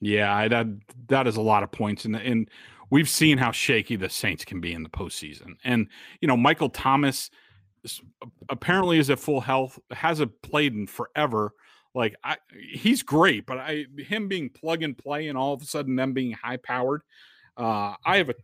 [0.00, 0.66] Yeah, that
[1.08, 2.50] that is a lot of points, and and
[2.90, 5.54] we've seen how shaky the Saints can be in the postseason.
[5.64, 5.88] And
[6.20, 7.30] you know, Michael Thomas
[8.48, 11.52] apparently is at full health, hasn't played in forever.
[11.94, 12.36] Like I,
[12.72, 16.12] he's great, but I him being plug and play and all of a sudden them
[16.12, 17.00] being high powered,
[17.56, 18.34] uh, I have a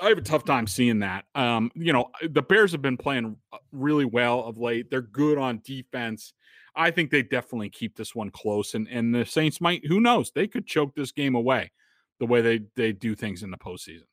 [0.00, 1.24] I have a tough time seeing that.
[1.34, 4.90] Um, you know, the Bears have been playing uh, really well of late.
[4.90, 6.34] They're good on defense.
[6.76, 9.84] I think they definitely keep this one close, and and the Saints might.
[9.86, 10.30] Who knows?
[10.30, 11.72] They could choke this game away,
[12.20, 14.06] the way they they do things in the postseason.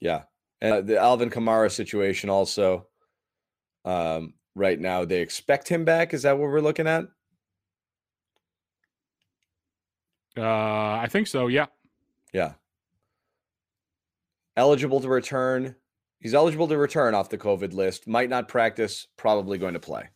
[0.00, 0.24] Yeah,
[0.60, 2.88] and the Alvin Kamara situation also
[3.84, 5.04] um, right now.
[5.04, 6.12] They expect him back.
[6.12, 7.04] Is that what we're looking at?
[10.36, 11.46] Uh, I think so.
[11.46, 11.66] Yeah.
[12.32, 12.54] Yeah.
[14.56, 15.74] Eligible to return.
[16.20, 18.06] He's eligible to return off the COVID list.
[18.06, 19.06] Might not practice.
[19.16, 20.08] Probably going to play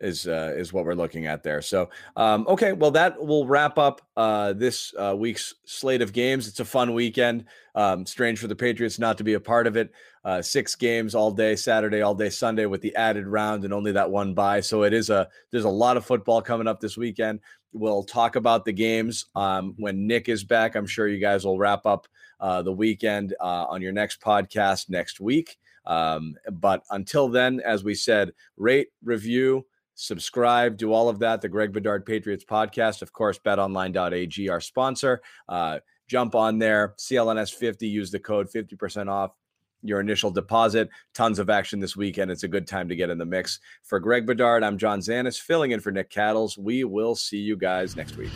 [0.00, 1.62] is uh, is what we're looking at there.
[1.62, 6.48] So, um, okay, well, that will wrap up uh, this uh, week's slate of games.
[6.48, 7.44] It's a fun weekend.
[7.74, 9.92] Um, strange for the Patriots not to be a part of it.
[10.24, 13.92] Uh, six games all day Saturday, all day Sunday, with the added round and only
[13.92, 14.60] that one bye.
[14.60, 17.40] So it is a there's a lot of football coming up this weekend.
[17.72, 20.74] We'll talk about the games um, when Nick is back.
[20.74, 22.08] I'm sure you guys will wrap up
[22.40, 25.56] uh, the weekend uh, on your next podcast next week.
[25.86, 31.40] Um, but until then, as we said, rate, review, subscribe, do all of that.
[31.40, 35.20] The Greg Bedard Patriots podcast, of course, betonline.ag, our sponsor.
[35.48, 39.32] Uh, jump on there, CLNS50, use the code 50% off
[39.82, 40.88] your initial deposit.
[41.14, 42.30] Tons of action this weekend.
[42.30, 43.60] It's a good time to get in the mix.
[43.82, 46.58] For Greg Bedard, I'm John Zanis, filling in for Nick Cattles.
[46.58, 48.32] We will see you guys next week.